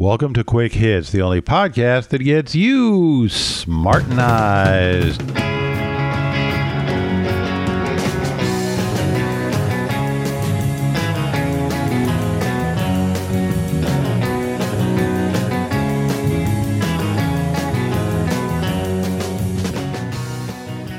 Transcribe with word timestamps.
Welcome 0.00 0.32
to 0.32 0.44
Quick 0.44 0.72
Hits, 0.72 1.12
the 1.12 1.20
only 1.20 1.42
podcast 1.42 2.08
that 2.08 2.20
gets 2.20 2.54
you 2.54 3.24
smartenized. 3.28 5.18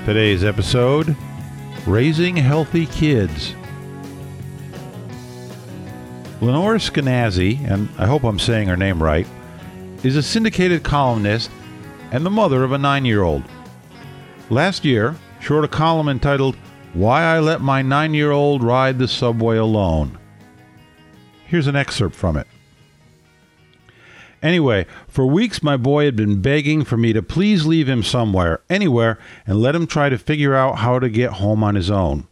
Today's 0.06 0.44
episode 0.44 1.16
Raising 1.88 2.36
Healthy 2.36 2.86
Kids. 2.86 3.56
Lenore 6.42 6.78
Skenazy, 6.78 7.64
and 7.70 7.88
I 8.00 8.08
hope 8.08 8.24
I'm 8.24 8.40
saying 8.40 8.68
her 8.68 8.76
name 8.76 9.02
right, 9.02 9.28
is 10.02 10.16
a 10.16 10.24
syndicated 10.24 10.82
columnist 10.82 11.52
and 12.12 12.26
the 12.26 12.32
mother 12.32 12.64
of 12.64 12.72
a 12.72 12.80
nine 12.80 13.06
year 13.06 13.22
old. 13.22 13.44
Last 14.50 14.84
year, 14.84 15.16
she 15.40 15.54
wrote 15.54 15.66
a 15.66 15.68
column 15.68 16.10
entitled 16.10 16.56
Why 16.94 17.22
I 17.22 17.40
Let 17.40 17.62
My 17.62 17.84
Nine 17.84 18.16
Year 18.16 18.32
Old 18.32 18.64
Ride 18.64 18.98
the 18.98 19.08
Subway 19.08 19.58
Alone. 19.58 20.18
Here's 21.46 21.68
an 21.68 21.76
excerpt 21.76 22.16
from 22.16 22.38
it. 22.38 22.48
Anyway, 24.42 24.88
for 25.08 25.28
weeks 25.28 25.62
my 25.62 25.78
boy 25.78 26.06
had 26.06 26.16
been 26.16 26.42
begging 26.42 26.84
for 26.84 26.98
me 26.98 27.14
to 27.14 27.22
please 27.22 27.68
leave 27.68 27.88
him 27.88 28.02
somewhere, 28.02 28.62
anywhere, 28.68 29.20
and 29.46 29.62
let 29.62 29.76
him 29.76 29.86
try 29.86 30.10
to 30.10 30.18
figure 30.18 30.56
out 30.56 30.80
how 30.80 30.98
to 30.98 31.08
get 31.08 31.34
home 31.34 31.64
on 31.64 31.76
his 31.76 31.92
own. 31.92 32.28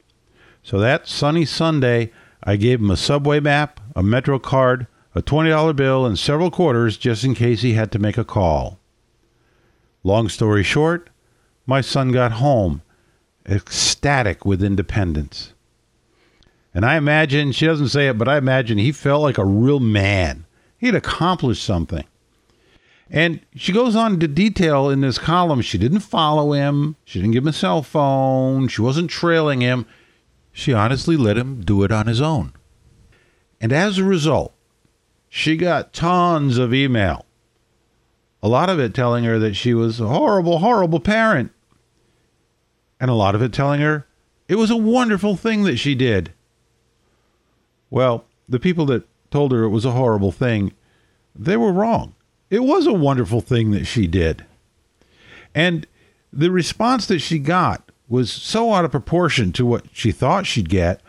So 0.63 0.79
that 0.79 1.07
sunny 1.07 1.45
Sunday, 1.45 2.11
I 2.43 2.55
gave 2.55 2.79
him 2.79 2.91
a 2.91 2.97
subway 2.97 3.39
map, 3.39 3.79
a 3.95 4.03
Metro 4.03 4.39
card, 4.39 4.87
a 5.13 5.21
$20 5.21 5.75
bill, 5.75 6.05
and 6.05 6.17
several 6.17 6.51
quarters 6.51 6.97
just 6.97 7.23
in 7.23 7.35
case 7.35 7.61
he 7.61 7.73
had 7.73 7.91
to 7.91 7.99
make 7.99 8.17
a 8.17 8.23
call. 8.23 8.79
Long 10.03 10.29
story 10.29 10.63
short, 10.63 11.09
my 11.65 11.81
son 11.81 12.11
got 12.11 12.33
home, 12.33 12.81
ecstatic 13.45 14.45
with 14.45 14.63
independence. 14.63 15.53
And 16.73 16.85
I 16.85 16.95
imagine, 16.95 17.51
she 17.51 17.65
doesn't 17.65 17.89
say 17.89 18.07
it, 18.07 18.17
but 18.17 18.27
I 18.27 18.37
imagine 18.37 18.77
he 18.77 18.91
felt 18.91 19.23
like 19.23 19.37
a 19.37 19.45
real 19.45 19.79
man. 19.79 20.45
He 20.77 20.85
had 20.85 20.95
accomplished 20.95 21.63
something. 21.63 22.05
And 23.11 23.41
she 23.55 23.73
goes 23.73 23.95
on 23.95 24.19
to 24.19 24.27
detail 24.27 24.89
in 24.89 25.01
this 25.01 25.17
column 25.17 25.61
she 25.61 25.79
didn't 25.79 26.01
follow 26.01 26.53
him, 26.53 26.95
she 27.03 27.19
didn't 27.19 27.33
give 27.33 27.43
him 27.43 27.49
a 27.49 27.53
cell 27.53 27.81
phone, 27.81 28.67
she 28.67 28.81
wasn't 28.81 29.09
trailing 29.09 29.61
him. 29.61 29.87
She 30.59 30.73
honestly 30.73 31.15
let 31.15 31.37
him 31.37 31.61
do 31.61 31.83
it 31.83 31.91
on 31.91 32.07
his 32.07 32.19
own. 32.19 32.51
And 33.61 33.71
as 33.71 33.97
a 33.97 34.03
result, 34.03 34.53
she 35.29 35.55
got 35.55 35.93
tons 35.93 36.57
of 36.57 36.73
email. 36.73 37.25
A 38.43 38.49
lot 38.49 38.69
of 38.69 38.77
it 38.77 38.93
telling 38.93 39.23
her 39.23 39.39
that 39.39 39.53
she 39.53 39.73
was 39.73 40.01
a 40.01 40.09
horrible, 40.09 40.59
horrible 40.59 40.99
parent. 40.99 41.53
And 42.99 43.09
a 43.09 43.13
lot 43.13 43.35
of 43.35 43.41
it 43.41 43.53
telling 43.53 43.79
her 43.79 44.05
it 44.49 44.55
was 44.55 44.69
a 44.69 44.75
wonderful 44.75 45.37
thing 45.37 45.63
that 45.63 45.77
she 45.77 45.95
did. 45.95 46.33
Well, 47.89 48.25
the 48.49 48.59
people 48.59 48.85
that 48.87 49.07
told 49.31 49.53
her 49.53 49.63
it 49.63 49.69
was 49.69 49.85
a 49.85 49.91
horrible 49.91 50.33
thing, 50.33 50.73
they 51.33 51.55
were 51.55 51.71
wrong. 51.71 52.15
It 52.49 52.63
was 52.63 52.85
a 52.85 52.91
wonderful 52.91 53.39
thing 53.39 53.71
that 53.71 53.85
she 53.85 54.07
did. 54.07 54.43
And 55.55 55.87
the 56.33 56.51
response 56.51 57.05
that 57.05 57.19
she 57.19 57.39
got 57.39 57.88
was 58.09 58.31
so 58.31 58.73
out 58.73 58.85
of 58.85 58.91
proportion 58.91 59.53
to 59.53 59.65
what 59.65 59.85
she 59.93 60.11
thought 60.11 60.45
she'd 60.45 60.69
get 60.69 61.01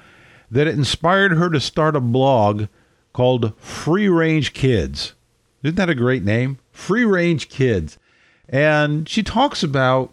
that 0.51 0.67
it 0.67 0.75
inspired 0.75 1.33
her 1.33 1.49
to 1.51 1.61
start 1.61 1.97
a 1.97 2.01
blog 2.01 2.67
called 3.13 3.59
Free 3.59 4.09
Range 4.09 4.53
Kids. 4.53 5.15
Isn't 5.63 5.77
that 5.77 5.91
a 5.91 5.95
great 5.95 6.23
name? 6.23 6.59
Free 6.73 7.05
Range 7.05 7.49
Kids. 7.49 7.99
And 8.49 9.09
she 9.09 9.23
talks 9.23 9.63
about 9.63 10.13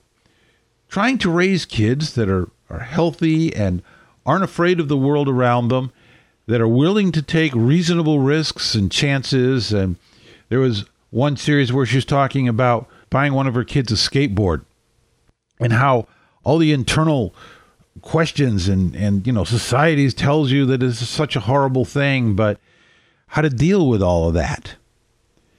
trying 0.88 1.18
to 1.20 1.30
raise 1.30 1.66
kids 1.66 2.14
that 2.16 2.30
are, 2.30 2.50
are 2.70 2.80
healthy 2.80 3.54
and 3.54 3.82
aren't 4.26 4.44
afraid 4.44 4.80
of 4.80 4.88
the 4.88 4.98
world 4.98 5.28
around 5.28 5.70
them, 5.70 5.92
that 6.48 6.62
are 6.62 6.68
willing 6.68 7.12
to 7.12 7.22
take 7.22 7.54
reasonable 7.54 8.20
risks 8.20 8.74
and 8.74 8.92
chances. 8.92 9.74
And 9.74 9.98
there 10.50 10.60
was 10.60 10.86
one 11.10 11.38
series 11.38 11.72
where 11.72 11.86
she 11.86 11.98
was 11.98 12.06
talking 12.06 12.48
about 12.48 12.88
buying 13.10 13.34
one 13.34 13.48
of 13.48 13.54
her 13.54 13.64
kids 13.64 13.92
a 13.92 13.96
skateboard 13.96 14.64
and 15.60 15.74
how 15.74 16.08
all 16.48 16.58
the 16.58 16.72
internal 16.72 17.36
questions 18.02 18.70
and 18.70 18.96
and 18.96 19.28
you 19.28 19.34
know 19.34 19.44
societies 19.44 20.14
tells 20.14 20.50
you 20.50 20.66
that 20.66 20.82
it's 20.82 21.06
such 21.06 21.36
a 21.36 21.42
horrible 21.42 21.84
thing 21.84 22.38
but 22.38 22.58
how 23.28 23.42
to 23.42 23.50
deal 23.50 23.90
with 23.90 24.02
all 24.02 24.30
of 24.30 24.34
that? 24.34 24.78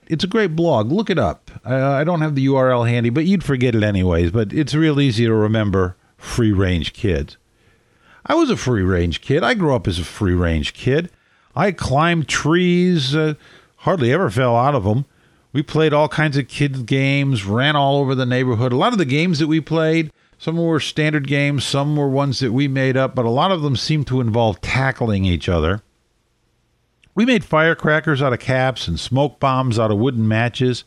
It's 0.06 0.24
a 0.24 0.28
great 0.28 0.56
blog. 0.56 0.90
Look 0.90 1.10
it 1.10 1.18
up. 1.18 1.50
I 1.62 2.02
don't 2.04 2.22
have 2.22 2.34
the 2.34 2.46
url 2.46 2.88
handy 2.88 3.10
but 3.10 3.26
you'd 3.26 3.44
forget 3.44 3.74
it 3.74 3.82
anyways 3.82 4.30
but 4.30 4.50
it's 4.50 4.74
real 4.74 4.98
easy 4.98 5.26
to 5.26 5.34
remember 5.34 5.94
free 6.16 6.52
range 6.52 6.94
kids. 6.94 7.36
I 8.24 8.34
was 8.34 8.48
a 8.48 8.56
free 8.56 8.82
range 8.82 9.20
kid. 9.20 9.44
I 9.44 9.52
grew 9.52 9.74
up 9.74 9.86
as 9.86 9.98
a 9.98 10.04
free 10.04 10.34
range 10.34 10.72
kid. 10.72 11.10
I 11.54 11.70
climbed 11.72 12.28
trees 12.28 13.14
uh, 13.14 13.34
hardly 13.76 14.10
ever 14.10 14.30
fell 14.30 14.56
out 14.56 14.74
of 14.74 14.84
them 14.84 15.04
we 15.52 15.62
played 15.62 15.92
all 15.92 16.08
kinds 16.08 16.36
of 16.36 16.48
kids 16.48 16.82
games 16.82 17.44
ran 17.44 17.74
all 17.74 17.96
over 17.98 18.14
the 18.14 18.26
neighborhood. 18.26 18.72
A 18.72 18.76
lot 18.76 18.92
of 18.92 18.98
the 18.98 19.04
games 19.04 19.38
that 19.38 19.46
we 19.46 19.60
played 19.60 20.12
some 20.38 20.56
were 20.56 20.80
standard 20.80 21.26
games, 21.26 21.64
some 21.64 21.96
were 21.96 22.08
ones 22.08 22.38
that 22.38 22.52
we 22.52 22.68
made 22.68 22.96
up, 22.96 23.14
but 23.14 23.24
a 23.24 23.30
lot 23.30 23.50
of 23.50 23.62
them 23.62 23.76
seemed 23.76 24.06
to 24.06 24.20
involve 24.20 24.60
tackling 24.60 25.24
each 25.24 25.48
other. 25.48 25.82
We 27.14 27.26
made 27.26 27.44
firecrackers 27.44 28.22
out 28.22 28.32
of 28.32 28.38
caps 28.38 28.86
and 28.86 28.98
smoke 28.98 29.40
bombs 29.40 29.78
out 29.78 29.90
of 29.90 29.98
wooden 29.98 30.28
matches. 30.28 30.84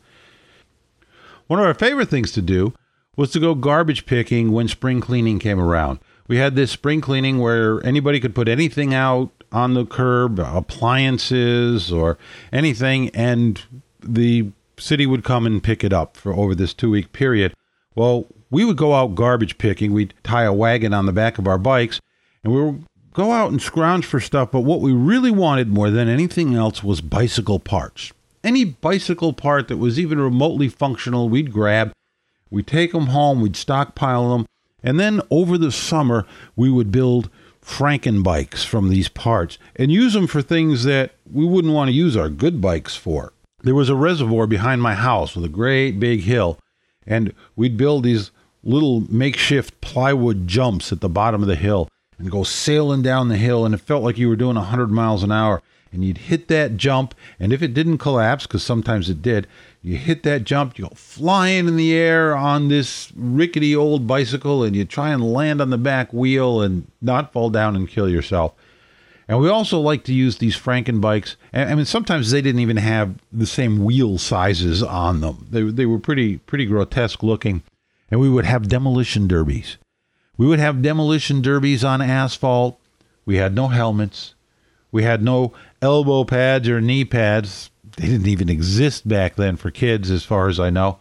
One 1.46 1.60
of 1.60 1.66
our 1.66 1.74
favorite 1.74 2.08
things 2.08 2.32
to 2.32 2.40
do 2.40 2.72
was 3.14 3.30
to 3.32 3.40
go 3.40 3.54
garbage 3.54 4.06
picking 4.06 4.52
when 4.52 4.68
spring 4.68 5.02
cleaning 5.02 5.38
came 5.38 5.60
around. 5.60 5.98
We 6.26 6.38
had 6.38 6.56
this 6.56 6.70
spring 6.70 7.02
cleaning 7.02 7.38
where 7.38 7.84
anybody 7.84 8.20
could 8.20 8.34
put 8.34 8.48
anything 8.48 8.94
out 8.94 9.30
on 9.52 9.74
the 9.74 9.84
curb, 9.84 10.38
appliances 10.38 11.92
or 11.92 12.16
anything, 12.50 13.10
and 13.10 13.62
the 14.00 14.50
city 14.78 15.04
would 15.04 15.24
come 15.24 15.44
and 15.44 15.62
pick 15.62 15.84
it 15.84 15.92
up 15.92 16.16
for 16.16 16.32
over 16.32 16.54
this 16.54 16.72
two 16.72 16.90
week 16.90 17.12
period. 17.12 17.52
Well, 17.94 18.24
we 18.52 18.64
would 18.64 18.76
go 18.76 18.94
out 18.94 19.16
garbage 19.16 19.58
picking. 19.58 19.92
We'd 19.92 20.14
tie 20.22 20.44
a 20.44 20.52
wagon 20.52 20.94
on 20.94 21.06
the 21.06 21.12
back 21.12 21.38
of 21.38 21.48
our 21.48 21.58
bikes 21.58 22.00
and 22.44 22.52
we 22.52 22.62
would 22.62 22.84
go 23.14 23.32
out 23.32 23.50
and 23.50 23.60
scrounge 23.60 24.04
for 24.04 24.20
stuff. 24.20 24.52
But 24.52 24.60
what 24.60 24.80
we 24.80 24.92
really 24.92 25.30
wanted 25.30 25.68
more 25.68 25.90
than 25.90 26.08
anything 26.08 26.54
else 26.54 26.84
was 26.84 27.00
bicycle 27.00 27.58
parts. 27.58 28.12
Any 28.44 28.64
bicycle 28.64 29.32
part 29.32 29.68
that 29.68 29.78
was 29.78 29.98
even 29.98 30.20
remotely 30.20 30.68
functional, 30.68 31.28
we'd 31.28 31.52
grab. 31.52 31.92
We'd 32.50 32.66
take 32.66 32.92
them 32.92 33.06
home, 33.06 33.40
we'd 33.40 33.56
stockpile 33.56 34.36
them. 34.36 34.46
And 34.82 35.00
then 35.00 35.22
over 35.30 35.56
the 35.56 35.72
summer, 35.72 36.26
we 36.54 36.70
would 36.70 36.92
build 36.92 37.30
Franken 37.64 38.22
bikes 38.22 38.64
from 38.64 38.90
these 38.90 39.08
parts 39.08 39.56
and 39.76 39.90
use 39.90 40.12
them 40.12 40.26
for 40.26 40.42
things 40.42 40.84
that 40.84 41.12
we 41.32 41.46
wouldn't 41.46 41.72
want 41.72 41.88
to 41.88 41.94
use 41.94 42.16
our 42.16 42.28
good 42.28 42.60
bikes 42.60 42.96
for. 42.96 43.32
There 43.62 43.76
was 43.76 43.88
a 43.88 43.94
reservoir 43.94 44.46
behind 44.46 44.82
my 44.82 44.94
house 44.94 45.34
with 45.34 45.44
a 45.44 45.48
great 45.48 46.00
big 46.00 46.22
hill, 46.22 46.58
and 47.06 47.32
we'd 47.54 47.76
build 47.76 48.02
these 48.02 48.32
little 48.64 49.00
makeshift 49.12 49.80
plywood 49.80 50.46
jumps 50.46 50.92
at 50.92 51.00
the 51.00 51.08
bottom 51.08 51.42
of 51.42 51.48
the 51.48 51.56
hill 51.56 51.88
and 52.18 52.30
go 52.30 52.44
sailing 52.44 53.02
down 53.02 53.28
the 53.28 53.36
hill 53.36 53.64
and 53.64 53.74
it 53.74 53.80
felt 53.80 54.02
like 54.02 54.18
you 54.18 54.28
were 54.28 54.36
doing 54.36 54.56
100 54.56 54.90
miles 54.90 55.22
an 55.22 55.32
hour 55.32 55.62
and 55.92 56.04
you'd 56.04 56.18
hit 56.18 56.48
that 56.48 56.76
jump 56.76 57.14
and 57.40 57.52
if 57.52 57.62
it 57.62 57.74
didn't 57.74 57.98
collapse 57.98 58.46
because 58.46 58.62
sometimes 58.62 59.10
it 59.10 59.20
did 59.20 59.46
you 59.82 59.96
hit 59.96 60.22
that 60.22 60.44
jump 60.44 60.78
you 60.78 60.84
go 60.84 60.94
flying 60.94 61.66
in 61.66 61.76
the 61.76 61.92
air 61.92 62.36
on 62.36 62.68
this 62.68 63.12
rickety 63.16 63.74
old 63.74 64.06
bicycle 64.06 64.62
and 64.62 64.76
you 64.76 64.84
try 64.84 65.10
and 65.10 65.32
land 65.32 65.60
on 65.60 65.70
the 65.70 65.78
back 65.78 66.12
wheel 66.12 66.60
and 66.60 66.86
not 67.00 67.32
fall 67.32 67.50
down 67.50 67.74
and 67.74 67.88
kill 67.88 68.08
yourself 68.08 68.54
and 69.28 69.40
we 69.40 69.48
also 69.48 69.78
like 69.78 70.04
to 70.04 70.12
use 70.12 70.38
these 70.38 70.58
Franken 70.58 71.00
bikes. 71.00 71.36
I 71.54 71.74
mean, 71.74 71.84
sometimes 71.86 72.32
they 72.32 72.42
didn't 72.42 72.60
even 72.60 72.76
have 72.76 73.14
the 73.32 73.46
same 73.46 73.82
wheel 73.82 74.18
sizes 74.18 74.82
on 74.82 75.20
them. 75.20 75.46
They, 75.48 75.62
they 75.62 75.86
were 75.86 76.00
pretty 76.00 76.38
pretty 76.38 76.66
grotesque 76.66 77.22
looking 77.22 77.62
and 78.12 78.20
we 78.20 78.28
would 78.28 78.44
have 78.44 78.68
demolition 78.68 79.26
derbies. 79.26 79.78
We 80.36 80.46
would 80.46 80.58
have 80.58 80.82
demolition 80.82 81.40
derbies 81.40 81.82
on 81.82 82.02
asphalt. 82.02 82.78
We 83.24 83.36
had 83.36 83.54
no 83.54 83.68
helmets. 83.68 84.34
We 84.90 85.02
had 85.02 85.22
no 85.22 85.54
elbow 85.80 86.24
pads 86.24 86.68
or 86.68 86.82
knee 86.82 87.06
pads. 87.06 87.70
They 87.96 88.08
didn't 88.08 88.28
even 88.28 88.50
exist 88.50 89.08
back 89.08 89.36
then 89.36 89.56
for 89.56 89.70
kids, 89.70 90.10
as 90.10 90.24
far 90.24 90.48
as 90.48 90.60
I 90.60 90.68
know. 90.68 90.98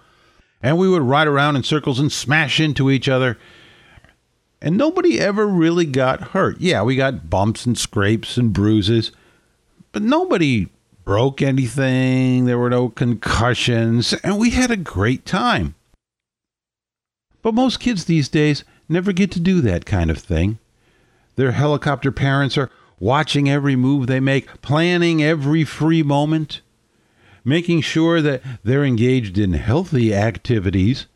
And 0.64 0.78
we 0.78 0.88
would 0.88 1.02
ride 1.02 1.28
around 1.28 1.58
in 1.58 1.64
circles 1.64 2.00
and 2.00 2.10
smash 2.10 2.62
into 2.62 2.90
each 2.90 3.10
other. 3.10 3.38
And 4.62 4.78
nobody 4.78 5.20
ever 5.20 5.46
really 5.46 5.88
got 5.88 6.30
hurt. 6.30 6.62
Yeah, 6.62 6.82
we 6.84 6.96
got 6.96 7.30
bumps 7.30 7.66
and 7.66 7.78
scrapes 7.78 8.38
and 8.38 8.54
bruises, 8.54 9.12
but 9.92 10.02
nobody 10.02 10.70
broke 11.04 11.42
anything. 11.42 12.46
There 12.46 12.60
were 12.60 12.70
no 12.70 12.88
concussions, 12.88 14.14
and 14.24 14.40
we 14.40 14.52
had 14.52 14.72
a 14.72 14.78
great 14.78 15.26
time. 15.26 15.76
But 17.42 17.54
most 17.54 17.80
kids 17.80 18.06
these 18.06 18.30
days 18.30 18.64
never 18.88 19.12
get 19.12 19.32
to 19.32 19.40
do 19.40 19.62
that 19.62 19.86
kind 19.86 20.12
of 20.12 20.18
thing. 20.18 20.60
Their 21.36 21.52
helicopter 21.54 22.12
parents 22.12 22.58
are 22.58 22.70
watching 23.00 23.50
every 23.50 23.76
move 23.76 24.06
they 24.08 24.20
make, 24.20 24.62
planning 24.62 25.24
every 25.24 25.64
free 25.64 26.04
moment. 26.04 26.62
making 27.44 27.82
sure 27.82 28.22
that 28.22 28.42
they're 28.64 28.86
engaged 28.86 29.38
in 29.38 29.54
healthy 29.54 30.14
activities. 30.14 31.08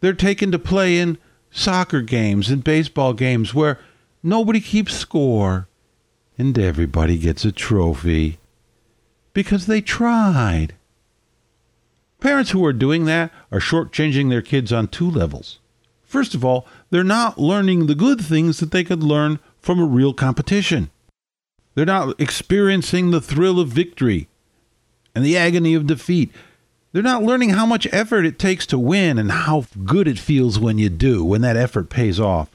They're 0.00 0.12
taken 0.12 0.52
to 0.52 0.58
play 0.58 0.98
in 0.98 1.18
soccer 1.50 2.02
games 2.02 2.50
and 2.50 2.64
baseball 2.64 3.12
games 3.12 3.52
where 3.54 3.78
nobody 4.22 4.60
keeps 4.60 4.94
score 4.94 5.68
and 6.38 6.58
everybody 6.58 7.18
gets 7.18 7.44
a 7.44 7.52
trophy 7.52 8.38
because 9.32 9.66
they 9.66 9.80
tried. 9.80 10.74
Parents 12.20 12.50
who 12.52 12.64
are 12.64 12.72
doing 12.72 13.04
that 13.06 13.32
are 13.50 13.58
shortchanging 13.58 14.30
their 14.30 14.42
kids 14.42 14.72
on 14.72 14.88
two 14.88 15.10
levels. 15.10 15.58
First 16.12 16.34
of 16.34 16.44
all, 16.44 16.66
they're 16.90 17.02
not 17.02 17.38
learning 17.38 17.86
the 17.86 17.94
good 17.94 18.20
things 18.20 18.60
that 18.60 18.70
they 18.70 18.84
could 18.84 19.02
learn 19.02 19.38
from 19.58 19.80
a 19.80 19.86
real 19.86 20.12
competition. 20.12 20.90
They're 21.74 21.86
not 21.86 22.20
experiencing 22.20 23.10
the 23.10 23.20
thrill 23.22 23.58
of 23.58 23.70
victory 23.70 24.28
and 25.14 25.24
the 25.24 25.38
agony 25.38 25.72
of 25.72 25.86
defeat. 25.86 26.30
They're 26.92 27.02
not 27.02 27.22
learning 27.22 27.50
how 27.50 27.64
much 27.64 27.88
effort 27.92 28.26
it 28.26 28.38
takes 28.38 28.66
to 28.66 28.78
win 28.78 29.18
and 29.18 29.32
how 29.32 29.64
good 29.86 30.06
it 30.06 30.18
feels 30.18 30.58
when 30.58 30.76
you 30.76 30.90
do, 30.90 31.24
when 31.24 31.40
that 31.40 31.56
effort 31.56 31.88
pays 31.88 32.20
off. 32.20 32.50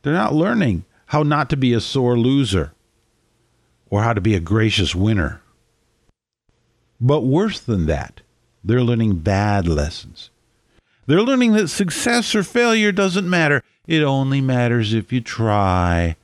They're 0.00 0.14
not 0.14 0.32
learning 0.32 0.86
how 1.08 1.22
not 1.22 1.50
to 1.50 1.58
be 1.58 1.74
a 1.74 1.82
sore 1.82 2.18
loser 2.18 2.72
or 3.90 4.04
how 4.04 4.14
to 4.14 4.22
be 4.22 4.34
a 4.34 4.40
gracious 4.40 4.94
winner. 4.94 5.42
But 6.98 7.26
worse 7.26 7.60
than 7.60 7.84
that, 7.88 8.22
they're 8.64 8.82
learning 8.82 9.18
bad 9.18 9.68
lessons. 9.68 10.30
They're 11.10 11.22
learning 11.22 11.54
that 11.54 11.66
success 11.66 12.36
or 12.36 12.44
failure 12.44 12.92
doesn't 12.92 13.28
matter. 13.28 13.64
It 13.88 14.00
only 14.00 14.40
matters 14.40 14.94
if 14.94 15.12
you 15.12 15.20
try. 15.20 16.14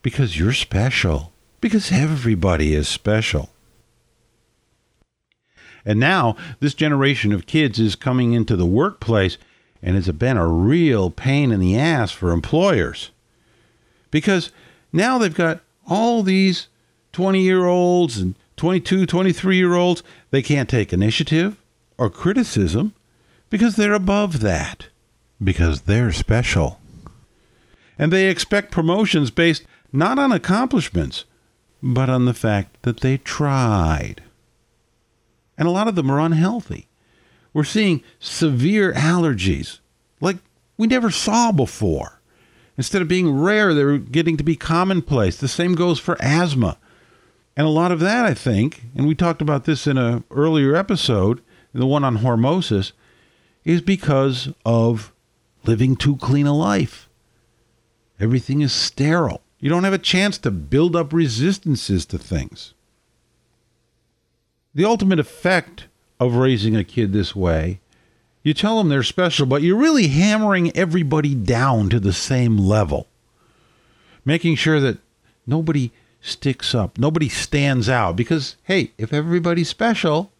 Because 0.00 0.38
you're 0.38 0.54
special. 0.54 1.34
Because 1.60 1.92
everybody 1.92 2.74
is 2.74 2.88
special. 2.88 3.50
And 5.84 6.00
now 6.00 6.34
this 6.60 6.72
generation 6.72 7.30
of 7.30 7.44
kids 7.44 7.78
is 7.78 7.94
coming 7.94 8.32
into 8.32 8.56
the 8.56 8.64
workplace 8.64 9.36
and 9.82 9.98
it's 9.98 10.08
been 10.08 10.38
a 10.38 10.48
real 10.48 11.10
pain 11.10 11.52
in 11.52 11.60
the 11.60 11.76
ass 11.76 12.10
for 12.10 12.30
employers. 12.30 13.10
Because 14.10 14.50
now 14.94 15.18
they've 15.18 15.34
got 15.34 15.60
all 15.86 16.22
these 16.22 16.68
20 17.12 17.42
year 17.42 17.66
olds 17.66 18.16
and 18.16 18.34
22, 18.56 19.04
23 19.04 19.56
year 19.58 19.74
olds. 19.74 20.02
They 20.30 20.40
can't 20.40 20.70
take 20.70 20.94
initiative 20.94 21.58
or 21.98 22.08
criticism 22.08 22.94
because 23.50 23.76
they're 23.76 23.92
above 23.92 24.40
that, 24.40 24.86
because 25.42 25.82
they're 25.82 26.12
special. 26.12 26.80
And 27.98 28.12
they 28.12 28.28
expect 28.28 28.70
promotions 28.72 29.30
based 29.30 29.64
not 29.92 30.18
on 30.18 30.32
accomplishments, 30.32 31.24
but 31.82 32.08
on 32.08 32.24
the 32.24 32.34
fact 32.34 32.82
that 32.82 33.00
they 33.00 33.18
tried 33.18 34.22
and 35.60 35.68
a 35.68 35.70
lot 35.70 35.86
of 35.86 35.94
them 35.94 36.10
are 36.10 36.18
unhealthy. 36.18 36.88
We're 37.52 37.64
seeing 37.64 38.02
severe 38.18 38.94
allergies 38.94 39.80
like 40.18 40.38
we 40.78 40.86
never 40.86 41.10
saw 41.10 41.52
before. 41.52 42.22
Instead 42.78 43.02
of 43.02 43.08
being 43.08 43.38
rare, 43.38 43.74
they're 43.74 43.98
getting 43.98 44.38
to 44.38 44.42
be 44.42 44.56
commonplace. 44.56 45.36
The 45.36 45.48
same 45.48 45.74
goes 45.74 46.00
for 46.00 46.16
asthma. 46.18 46.78
And 47.58 47.66
a 47.66 47.70
lot 47.70 47.92
of 47.92 48.00
that, 48.00 48.24
I 48.24 48.32
think, 48.32 48.84
and 48.96 49.06
we 49.06 49.14
talked 49.14 49.42
about 49.42 49.64
this 49.64 49.86
in 49.86 49.98
an 49.98 50.24
earlier 50.30 50.74
episode, 50.74 51.42
the 51.74 51.84
one 51.84 52.04
on 52.04 52.18
hormesis, 52.18 52.92
is 53.64 53.80
because 53.80 54.48
of 54.64 55.12
living 55.64 55.96
too 55.96 56.16
clean 56.16 56.46
a 56.46 56.56
life. 56.56 57.08
Everything 58.18 58.60
is 58.60 58.72
sterile. 58.72 59.42
You 59.58 59.68
don't 59.68 59.84
have 59.84 59.92
a 59.92 59.98
chance 59.98 60.38
to 60.38 60.50
build 60.50 60.96
up 60.96 61.12
resistances 61.12 62.06
to 62.06 62.18
things. 62.18 62.74
The 64.74 64.84
ultimate 64.84 65.18
effect 65.18 65.86
of 66.18 66.34
raising 66.34 66.76
a 66.76 66.84
kid 66.84 67.12
this 67.12 67.34
way, 67.34 67.80
you 68.42 68.54
tell 68.54 68.78
them 68.78 68.88
they're 68.88 69.02
special, 69.02 69.46
but 69.46 69.62
you're 69.62 69.76
really 69.76 70.08
hammering 70.08 70.74
everybody 70.76 71.34
down 71.34 71.90
to 71.90 72.00
the 72.00 72.12
same 72.12 72.56
level, 72.56 73.06
making 74.24 74.56
sure 74.56 74.80
that 74.80 74.98
nobody 75.46 75.92
sticks 76.22 76.74
up, 76.74 76.98
nobody 76.98 77.28
stands 77.28 77.88
out. 77.88 78.16
Because, 78.16 78.56
hey, 78.64 78.92
if 78.96 79.12
everybody's 79.12 79.68
special, 79.68 80.32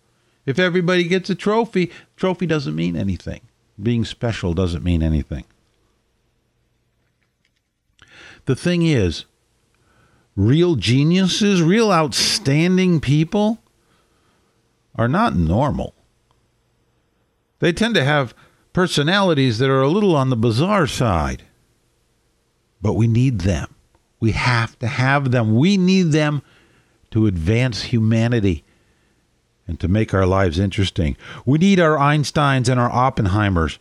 if 0.46 0.58
everybody 0.58 1.04
gets 1.04 1.30
a 1.30 1.34
trophy, 1.34 1.90
trophy 2.16 2.46
doesn't 2.46 2.74
mean 2.74 2.96
anything. 2.96 3.40
Being 3.80 4.04
special 4.04 4.54
doesn't 4.54 4.84
mean 4.84 5.02
anything. 5.02 5.44
The 8.46 8.56
thing 8.56 8.82
is, 8.86 9.26
real 10.34 10.74
geniuses, 10.74 11.62
real 11.62 11.92
outstanding 11.92 13.00
people, 13.00 13.58
are 14.96 15.08
not 15.08 15.36
normal. 15.36 15.94
They 17.60 17.72
tend 17.72 17.94
to 17.94 18.04
have 18.04 18.34
personalities 18.72 19.58
that 19.58 19.70
are 19.70 19.82
a 19.82 19.88
little 19.88 20.16
on 20.16 20.30
the 20.30 20.36
bizarre 20.36 20.86
side. 20.86 21.44
But 22.82 22.94
we 22.94 23.06
need 23.06 23.40
them. 23.40 23.74
We 24.18 24.32
have 24.32 24.78
to 24.78 24.86
have 24.86 25.30
them. 25.30 25.56
We 25.56 25.76
need 25.76 26.12
them 26.12 26.42
to 27.10 27.26
advance 27.26 27.82
humanity 27.82 28.64
and 29.66 29.78
to 29.80 29.88
make 29.88 30.12
our 30.12 30.26
lives 30.26 30.58
interesting. 30.58 31.16
We 31.46 31.58
need 31.58 31.80
our 31.80 31.96
Einsteins 31.96 32.68
and 32.68 32.80
our 32.80 32.90
Oppenheimers, 32.90 33.78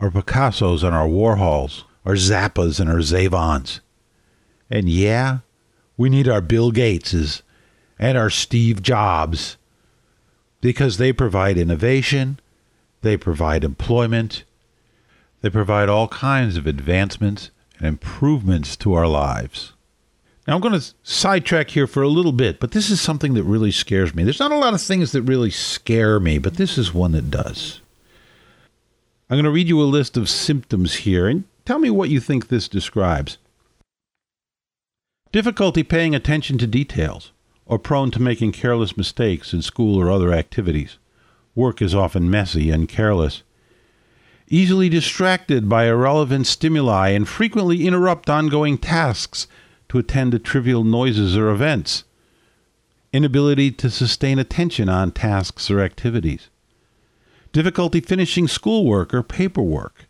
our 0.00 0.10
Picassos 0.10 0.82
and 0.82 0.94
our 0.94 1.06
Warhols, 1.06 1.84
our 2.04 2.14
Zappas 2.14 2.80
and 2.80 2.88
our 2.88 3.00
Zevons. 3.00 3.80
And 4.70 4.88
yeah, 4.88 5.38
we 5.96 6.08
need 6.08 6.28
our 6.28 6.40
Bill 6.40 6.72
Gateses 6.72 7.42
and 7.98 8.16
our 8.16 8.30
Steve 8.30 8.82
Jobs 8.82 9.56
because 10.60 10.96
they 10.96 11.12
provide 11.12 11.58
innovation, 11.58 12.38
they 13.02 13.16
provide 13.16 13.64
employment, 13.64 14.44
they 15.42 15.50
provide 15.50 15.88
all 15.88 16.08
kinds 16.08 16.56
of 16.56 16.66
advancements 16.66 17.50
and 17.78 17.86
improvements 17.86 18.76
to 18.76 18.94
our 18.94 19.06
lives. 19.06 19.72
Now, 20.50 20.56
I'm 20.56 20.62
going 20.62 20.80
to 20.80 20.94
sidetrack 21.04 21.70
here 21.70 21.86
for 21.86 22.02
a 22.02 22.08
little 22.08 22.32
bit, 22.32 22.58
but 22.58 22.72
this 22.72 22.90
is 22.90 23.00
something 23.00 23.34
that 23.34 23.44
really 23.44 23.70
scares 23.70 24.16
me. 24.16 24.24
There's 24.24 24.40
not 24.40 24.50
a 24.50 24.58
lot 24.58 24.74
of 24.74 24.80
things 24.80 25.12
that 25.12 25.22
really 25.22 25.52
scare 25.52 26.18
me, 26.18 26.38
but 26.38 26.54
this 26.54 26.76
is 26.76 26.92
one 26.92 27.12
that 27.12 27.30
does. 27.30 27.80
I'm 29.30 29.36
going 29.36 29.44
to 29.44 29.52
read 29.52 29.68
you 29.68 29.80
a 29.80 29.84
list 29.84 30.16
of 30.16 30.28
symptoms 30.28 30.94
here 30.96 31.28
and 31.28 31.44
tell 31.64 31.78
me 31.78 31.88
what 31.88 32.08
you 32.08 32.18
think 32.18 32.48
this 32.48 32.66
describes. 32.66 33.38
Difficulty 35.30 35.84
paying 35.84 36.16
attention 36.16 36.58
to 36.58 36.66
details 36.66 37.30
or 37.64 37.78
prone 37.78 38.10
to 38.10 38.20
making 38.20 38.50
careless 38.50 38.96
mistakes 38.96 39.52
in 39.52 39.62
school 39.62 40.00
or 40.00 40.10
other 40.10 40.32
activities. 40.32 40.98
Work 41.54 41.80
is 41.80 41.94
often 41.94 42.28
messy 42.28 42.70
and 42.70 42.88
careless. 42.88 43.44
Easily 44.48 44.88
distracted 44.88 45.68
by 45.68 45.86
irrelevant 45.86 46.48
stimuli 46.48 47.10
and 47.10 47.28
frequently 47.28 47.86
interrupt 47.86 48.28
ongoing 48.28 48.78
tasks 48.78 49.46
to 49.90 49.98
attend 49.98 50.32
to 50.32 50.38
trivial 50.38 50.82
noises 50.82 51.36
or 51.36 51.50
events. 51.50 52.02
Inability 53.12 53.70
to 53.72 53.90
sustain 53.90 54.38
attention 54.38 54.88
on 54.88 55.12
tasks 55.12 55.70
or 55.70 55.80
activities. 55.80 56.48
Difficulty 57.52 58.00
finishing 58.00 58.48
schoolwork 58.48 59.12
or 59.12 59.22
paperwork. 59.22 60.06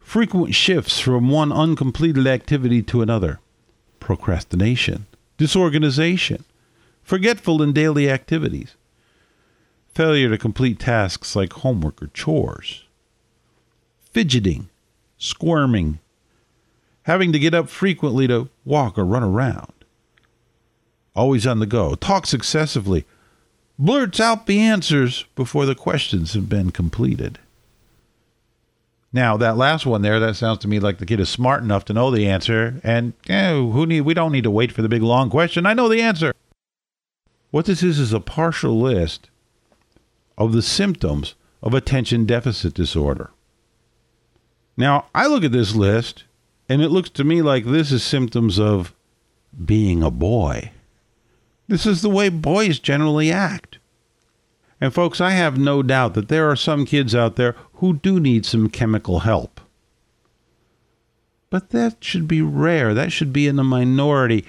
Frequent 0.00 0.54
shifts 0.54 0.98
from 0.98 1.28
one 1.28 1.52
uncompleted 1.52 2.26
activity 2.26 2.82
to 2.82 3.02
another. 3.02 3.40
Procrastination. 4.00 5.06
Disorganization 5.36 6.44
forgetful 7.04 7.62
in 7.62 7.72
daily 7.72 8.10
activities, 8.10 8.74
failure 9.94 10.30
to 10.30 10.38
complete 10.38 10.80
tasks 10.80 11.36
like 11.36 11.52
homework 11.52 12.02
or 12.02 12.08
chores, 12.08 12.84
fidgeting, 14.10 14.68
squirming, 15.18 16.00
having 17.04 17.32
to 17.32 17.38
get 17.38 17.54
up 17.54 17.68
frequently 17.68 18.26
to 18.26 18.48
walk 18.64 18.98
or 18.98 19.04
run 19.04 19.22
around, 19.22 19.72
always 21.14 21.46
on 21.46 21.60
the 21.60 21.66
go, 21.66 21.94
talks 21.94 22.34
excessively, 22.34 23.04
blurts 23.78 24.20
out 24.20 24.46
the 24.46 24.60
answers 24.60 25.24
before 25.34 25.66
the 25.66 25.74
questions 25.74 26.34
have 26.34 26.48
been 26.48 26.70
completed. 26.70 27.38
Now 29.12 29.36
that 29.36 29.56
last 29.56 29.86
one 29.86 30.02
there, 30.02 30.18
that 30.18 30.34
sounds 30.34 30.58
to 30.60 30.68
me 30.68 30.80
like 30.80 30.98
the 30.98 31.06
kid 31.06 31.20
is 31.20 31.28
smart 31.28 31.62
enough 31.62 31.84
to 31.84 31.92
know 31.92 32.10
the 32.10 32.26
answer, 32.26 32.80
and 32.82 33.12
eh, 33.28 33.52
who 33.52 33.86
need 33.86 34.00
we 34.00 34.12
don't 34.12 34.32
need 34.32 34.42
to 34.42 34.50
wait 34.50 34.72
for 34.72 34.82
the 34.82 34.88
big 34.88 35.02
long 35.02 35.30
question. 35.30 35.66
I 35.66 35.72
know 35.72 35.88
the 35.88 36.02
answer. 36.02 36.34
What 37.52 37.66
this 37.66 37.84
is 37.84 38.00
is 38.00 38.12
a 38.12 38.18
partial 38.18 38.80
list 38.80 39.30
of 40.36 40.52
the 40.52 40.62
symptoms 40.62 41.36
of 41.62 41.74
attention 41.74 42.26
deficit 42.26 42.74
disorder. 42.74 43.30
Now, 44.76 45.06
I 45.14 45.28
look 45.28 45.44
at 45.44 45.52
this 45.52 45.76
list 45.76 46.24
and 46.68 46.82
it 46.82 46.90
looks 46.90 47.10
to 47.10 47.24
me 47.24 47.42
like 47.42 47.64
this 47.64 47.92
is 47.92 48.02
symptoms 48.02 48.58
of 48.58 48.94
being 49.64 50.02
a 50.02 50.10
boy. 50.10 50.70
This 51.68 51.86
is 51.86 52.02
the 52.02 52.10
way 52.10 52.28
boys 52.28 52.78
generally 52.78 53.30
act. 53.30 53.78
And, 54.80 54.92
folks, 54.92 55.20
I 55.20 55.30
have 55.30 55.56
no 55.56 55.82
doubt 55.82 56.14
that 56.14 56.28
there 56.28 56.50
are 56.50 56.56
some 56.56 56.84
kids 56.84 57.14
out 57.14 57.36
there 57.36 57.54
who 57.74 57.94
do 57.94 58.20
need 58.20 58.44
some 58.44 58.68
chemical 58.68 59.20
help. 59.20 59.60
But 61.48 61.70
that 61.70 62.02
should 62.02 62.26
be 62.26 62.42
rare. 62.42 62.92
That 62.92 63.12
should 63.12 63.32
be 63.32 63.46
in 63.46 63.56
the 63.56 63.64
minority. 63.64 64.44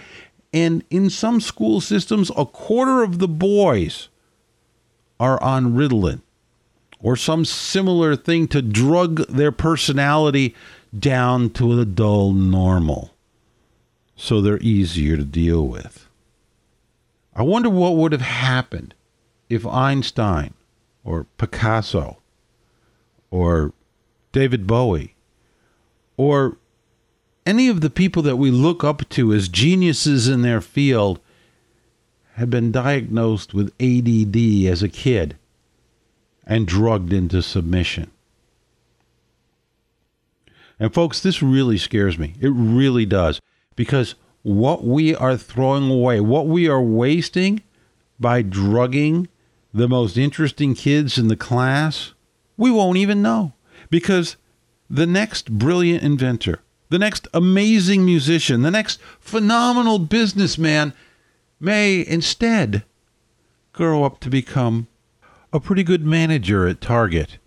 And 0.52 0.84
in 0.90 1.10
some 1.10 1.40
school 1.40 1.80
systems, 1.80 2.32
a 2.36 2.46
quarter 2.46 3.04
of 3.04 3.20
the 3.20 3.28
boys 3.28 4.10
are 5.20 5.42
on 5.42 5.74
Ritalin 5.76 6.22
or 7.00 7.16
some 7.16 7.46
similar 7.46 8.16
thing 8.16 8.48
to 8.48 8.62
drug 8.62 9.28
their 9.28 9.52
personality 9.52 10.56
down 11.00 11.50
to 11.50 11.80
a 11.80 11.86
dull 11.86 12.34
normal 12.34 13.12
so 14.16 14.42
they're 14.42 14.60
easier 14.60 15.18
to 15.18 15.24
deal 15.24 15.68
with. 15.68 16.08
I 17.36 17.44
wonder 17.44 17.70
what 17.70 17.96
would 17.96 18.12
have 18.14 18.22
happened 18.22 18.94
if 19.50 19.66
Einstein 19.66 20.54
or 21.04 21.26
Picasso 21.38 22.18
or 23.30 23.74
David 24.32 24.66
Bowie 24.66 25.16
or 26.18 26.58
any 27.46 27.68
of 27.68 27.82
the 27.82 27.90
people 27.90 28.24
that 28.24 28.38
we 28.38 28.50
look 28.50 28.84
up 28.84 29.08
to 29.10 29.34
as 29.34 29.50
geniuses 29.50 30.28
in 30.28 30.42
their 30.42 30.62
field 30.62 31.20
had 32.34 32.50
been 32.50 32.72
diagnosed 32.72 33.54
with 33.54 33.74
ADD 33.80 34.66
as 34.72 34.82
a 34.82 34.90
kid 34.90 35.38
and 36.46 36.68
drugged 36.68 37.14
into 37.14 37.42
submission. 37.42 38.12
And 40.80 40.94
folks, 40.94 41.22
this 41.22 41.42
really 41.42 41.78
scares 41.78 42.18
me. 42.18 42.36
It 42.40 42.50
really 42.50 43.06
does. 43.06 43.40
Because 43.76 44.16
what 44.44 44.84
we 44.84 45.16
are 45.16 45.38
throwing 45.38 45.90
away, 45.90 46.20
what 46.20 46.48
we 46.48 46.68
are 46.68 46.82
wasting 46.82 47.62
by 48.20 48.42
drugging 48.42 49.28
the 49.74 49.88
most 49.88 50.18
interesting 50.18 50.74
kids 50.74 51.18
in 51.18 51.28
the 51.28 51.36
class, 51.36 52.14
we 52.58 52.72
won't 52.72 52.98
even 52.98 53.22
know. 53.22 53.54
Because 53.90 54.38
the 54.90 55.06
next 55.06 55.52
brilliant 55.58 56.04
inventor, 56.04 56.62
the 56.90 57.00
next 57.00 57.28
amazing 57.34 58.06
musician, 58.06 58.62
the 58.62 58.72
next 58.72 59.02
phenomenal 59.20 60.00
businessman 60.00 60.94
may 61.60 62.06
instead 62.06 62.84
grow 63.74 64.04
up 64.04 64.20
to 64.22 64.30
become 64.30 64.88
a 65.52 65.60
pretty 65.60 65.84
good 65.84 66.06
manager 66.06 66.68
at 66.68 66.82
Target. 66.82 67.38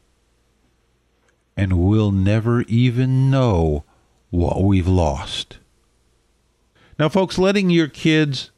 And 1.59 1.73
we'll 1.73 2.13
never 2.13 2.63
even 2.63 3.31
know 3.31 3.83
what 4.31 4.63
we've 4.63 4.87
lost. 4.87 5.59
Now, 6.99 7.09
folks, 7.09 7.37
letting 7.37 7.69
your 7.69 7.89
kids 7.89 8.53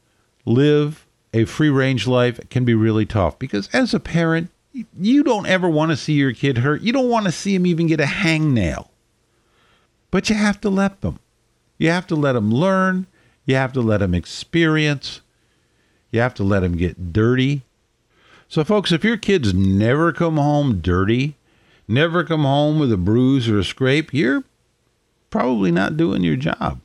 live 0.45 1.07
a 1.33 1.45
free 1.45 1.69
range 1.69 2.05
life 2.05 2.39
can 2.49 2.63
be 2.63 2.75
really 2.75 3.07
tough 3.07 3.39
because 3.39 3.69
as 3.73 3.95
a 3.95 3.99
parent, 3.99 4.51
you 4.99 5.23
don't 5.23 5.47
ever 5.47 5.67
want 5.67 5.89
to 5.89 5.97
see 5.97 6.13
your 6.13 6.33
kid 6.33 6.59
hurt. 6.59 6.81
You 6.81 6.93
don't 6.93 7.09
want 7.09 7.25
to 7.25 7.31
see 7.31 7.55
him 7.55 7.65
even 7.65 7.87
get 7.87 7.99
a 7.99 8.05
hangnail. 8.05 8.89
But 10.11 10.29
you 10.29 10.35
have 10.35 10.61
to 10.61 10.69
let 10.69 11.01
them. 11.01 11.19
You 11.77 11.89
have 11.89 12.05
to 12.07 12.15
let 12.15 12.33
them 12.33 12.51
learn. 12.51 13.07
You 13.45 13.55
have 13.55 13.73
to 13.73 13.81
let 13.81 13.99
them 13.99 14.13
experience. 14.13 15.21
You 16.11 16.19
have 16.19 16.35
to 16.35 16.43
let 16.43 16.59
them 16.59 16.77
get 16.77 17.11
dirty. 17.11 17.63
So, 18.47 18.63
folks, 18.63 18.91
if 18.91 19.03
your 19.03 19.17
kids 19.17 19.53
never 19.53 20.11
come 20.11 20.37
home 20.37 20.81
dirty, 20.81 21.35
never 21.91 22.23
come 22.23 22.43
home 22.43 22.79
with 22.79 22.91
a 22.91 22.97
bruise 22.97 23.47
or 23.47 23.59
a 23.59 23.63
scrape, 23.63 24.13
you're 24.13 24.43
probably 25.29 25.71
not 25.71 25.97
doing 25.97 26.23
your 26.23 26.35
job. 26.35 26.81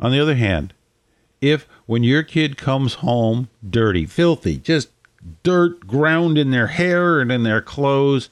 On 0.00 0.12
the 0.12 0.20
other 0.20 0.36
hand, 0.36 0.72
if 1.40 1.66
when 1.86 2.04
your 2.04 2.22
kid 2.22 2.56
comes 2.56 2.94
home 2.94 3.48
dirty, 3.68 4.06
filthy, 4.06 4.58
just 4.58 4.90
dirt 5.42 5.86
ground 5.86 6.38
in 6.38 6.50
their 6.50 6.68
hair 6.68 7.20
and 7.20 7.30
in 7.30 7.42
their 7.42 7.60
clothes, 7.60 8.30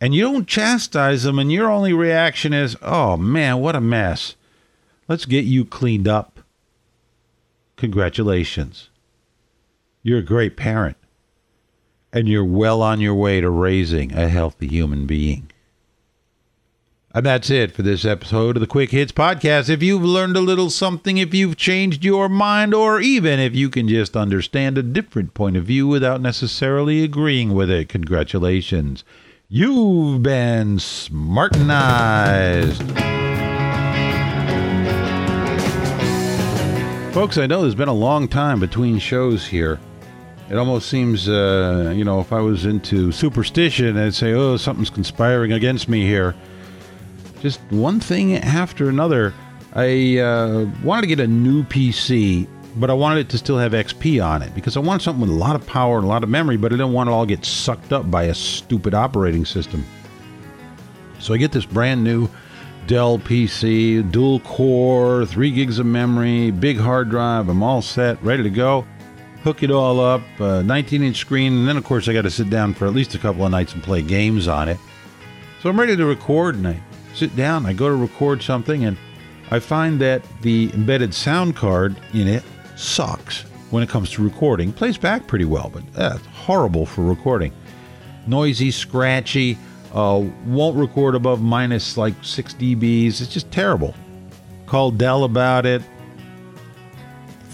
and 0.00 0.14
you 0.14 0.22
don't 0.22 0.48
chastise 0.48 1.22
them, 1.22 1.38
and 1.38 1.52
your 1.52 1.70
only 1.70 1.92
reaction 1.92 2.52
is, 2.52 2.76
oh 2.82 3.16
man, 3.16 3.60
what 3.60 3.76
a 3.76 3.80
mess. 3.80 4.34
Let's 5.08 5.24
get 5.24 5.44
you 5.44 5.64
cleaned 5.64 6.08
up. 6.08 6.40
Congratulations. 7.76 8.88
You're 10.02 10.18
a 10.18 10.22
great 10.22 10.56
parent. 10.56 10.96
And 12.14 12.26
you're 12.28 12.44
well 12.44 12.80
on 12.80 13.00
your 13.00 13.16
way 13.16 13.40
to 13.40 13.50
raising 13.50 14.12
a 14.12 14.28
healthy 14.28 14.68
human 14.68 15.04
being. 15.04 15.50
And 17.12 17.26
that's 17.26 17.50
it 17.50 17.72
for 17.72 17.82
this 17.82 18.04
episode 18.04 18.56
of 18.56 18.60
the 18.60 18.68
Quick 18.68 18.92
Hits 18.92 19.10
Podcast. 19.10 19.68
If 19.68 19.82
you've 19.82 20.04
learned 20.04 20.36
a 20.36 20.40
little 20.40 20.70
something, 20.70 21.18
if 21.18 21.34
you've 21.34 21.56
changed 21.56 22.04
your 22.04 22.28
mind, 22.28 22.72
or 22.72 23.00
even 23.00 23.40
if 23.40 23.56
you 23.56 23.68
can 23.68 23.88
just 23.88 24.16
understand 24.16 24.78
a 24.78 24.82
different 24.84 25.34
point 25.34 25.56
of 25.56 25.64
view 25.64 25.88
without 25.88 26.20
necessarily 26.20 27.02
agreeing 27.02 27.52
with 27.52 27.68
it, 27.68 27.88
congratulations. 27.88 29.02
You've 29.48 30.22
been 30.22 30.76
smartenized. 30.76 32.94
Folks, 37.12 37.38
I 37.38 37.46
know 37.46 37.62
there's 37.62 37.74
been 37.74 37.88
a 37.88 37.92
long 37.92 38.28
time 38.28 38.60
between 38.60 39.00
shows 39.00 39.48
here. 39.48 39.80
It 40.50 40.56
almost 40.56 40.90
seems, 40.90 41.28
uh, 41.28 41.92
you 41.96 42.04
know, 42.04 42.20
if 42.20 42.32
I 42.32 42.40
was 42.40 42.66
into 42.66 43.12
superstition, 43.12 43.96
I'd 43.96 44.14
say, 44.14 44.32
oh, 44.34 44.56
something's 44.58 44.90
conspiring 44.90 45.52
against 45.52 45.88
me 45.88 46.02
here. 46.02 46.34
Just 47.40 47.60
one 47.70 47.98
thing 47.98 48.36
after 48.36 48.88
another. 48.88 49.32
I 49.72 50.18
uh, 50.18 50.66
wanted 50.82 51.02
to 51.02 51.06
get 51.08 51.20
a 51.20 51.26
new 51.26 51.64
PC, 51.64 52.46
but 52.76 52.90
I 52.90 52.92
wanted 52.92 53.20
it 53.20 53.28
to 53.30 53.38
still 53.38 53.58
have 53.58 53.72
XP 53.72 54.24
on 54.24 54.42
it 54.42 54.54
because 54.54 54.76
I 54.76 54.80
wanted 54.80 55.02
something 55.02 55.22
with 55.22 55.30
a 55.30 55.34
lot 55.34 55.56
of 55.56 55.66
power 55.66 55.96
and 55.96 56.04
a 56.04 56.08
lot 56.08 56.22
of 56.22 56.28
memory, 56.28 56.58
but 56.58 56.72
I 56.72 56.76
didn't 56.76 56.92
want 56.92 57.08
it 57.08 57.12
all 57.12 57.26
get 57.26 57.44
sucked 57.44 57.92
up 57.92 58.10
by 58.10 58.24
a 58.24 58.34
stupid 58.34 58.92
operating 58.92 59.46
system. 59.46 59.84
So 61.20 61.32
I 61.32 61.38
get 61.38 61.52
this 61.52 61.64
brand 61.64 62.04
new 62.04 62.28
Dell 62.86 63.18
PC, 63.18 64.12
dual 64.12 64.40
core, 64.40 65.24
3 65.24 65.50
gigs 65.52 65.78
of 65.78 65.86
memory, 65.86 66.50
big 66.50 66.78
hard 66.78 67.08
drive. 67.08 67.48
I'm 67.48 67.62
all 67.62 67.80
set, 67.80 68.22
ready 68.22 68.42
to 68.42 68.50
go. 68.50 68.84
Hook 69.44 69.62
it 69.62 69.70
all 69.70 70.00
up, 70.00 70.22
uh, 70.40 70.62
19 70.62 71.02
inch 71.02 71.18
screen, 71.18 71.52
and 71.52 71.68
then 71.68 71.76
of 71.76 71.84
course 71.84 72.08
I 72.08 72.12
got 72.14 72.22
to 72.22 72.30
sit 72.30 72.50
down 72.50 72.74
for 72.74 72.86
at 72.86 72.94
least 72.94 73.14
a 73.14 73.18
couple 73.18 73.44
of 73.44 73.50
nights 73.50 73.74
and 73.74 73.82
play 73.82 74.02
games 74.02 74.48
on 74.48 74.68
it. 74.68 74.78
So 75.62 75.68
I'm 75.68 75.78
ready 75.78 75.96
to 75.96 76.06
record, 76.06 76.56
and 76.56 76.66
I 76.66 76.82
sit 77.14 77.36
down, 77.36 77.66
I 77.66 77.74
go 77.74 77.88
to 77.88 77.94
record 77.94 78.42
something, 78.42 78.84
and 78.86 78.96
I 79.50 79.58
find 79.58 80.00
that 80.00 80.22
the 80.40 80.70
embedded 80.72 81.14
sound 81.14 81.56
card 81.56 81.94
in 82.14 82.26
it 82.26 82.42
sucks 82.74 83.42
when 83.70 83.82
it 83.82 83.88
comes 83.90 84.10
to 84.12 84.24
recording. 84.24 84.72
Plays 84.72 84.96
back 84.96 85.26
pretty 85.26 85.44
well, 85.44 85.70
but 85.72 85.82
uh, 85.96 86.16
horrible 86.32 86.86
for 86.86 87.02
recording. 87.02 87.52
Noisy, 88.26 88.70
scratchy 88.70 89.58
uh, 89.94 90.24
won't 90.46 90.76
record 90.76 91.14
above 91.14 91.40
minus 91.40 91.96
like 91.96 92.14
6 92.22 92.54
dBs. 92.54 93.20
It's 93.20 93.28
just 93.28 93.50
terrible. 93.52 93.94
Called 94.66 94.98
Dell 94.98 95.24
about 95.24 95.66
it. 95.66 95.82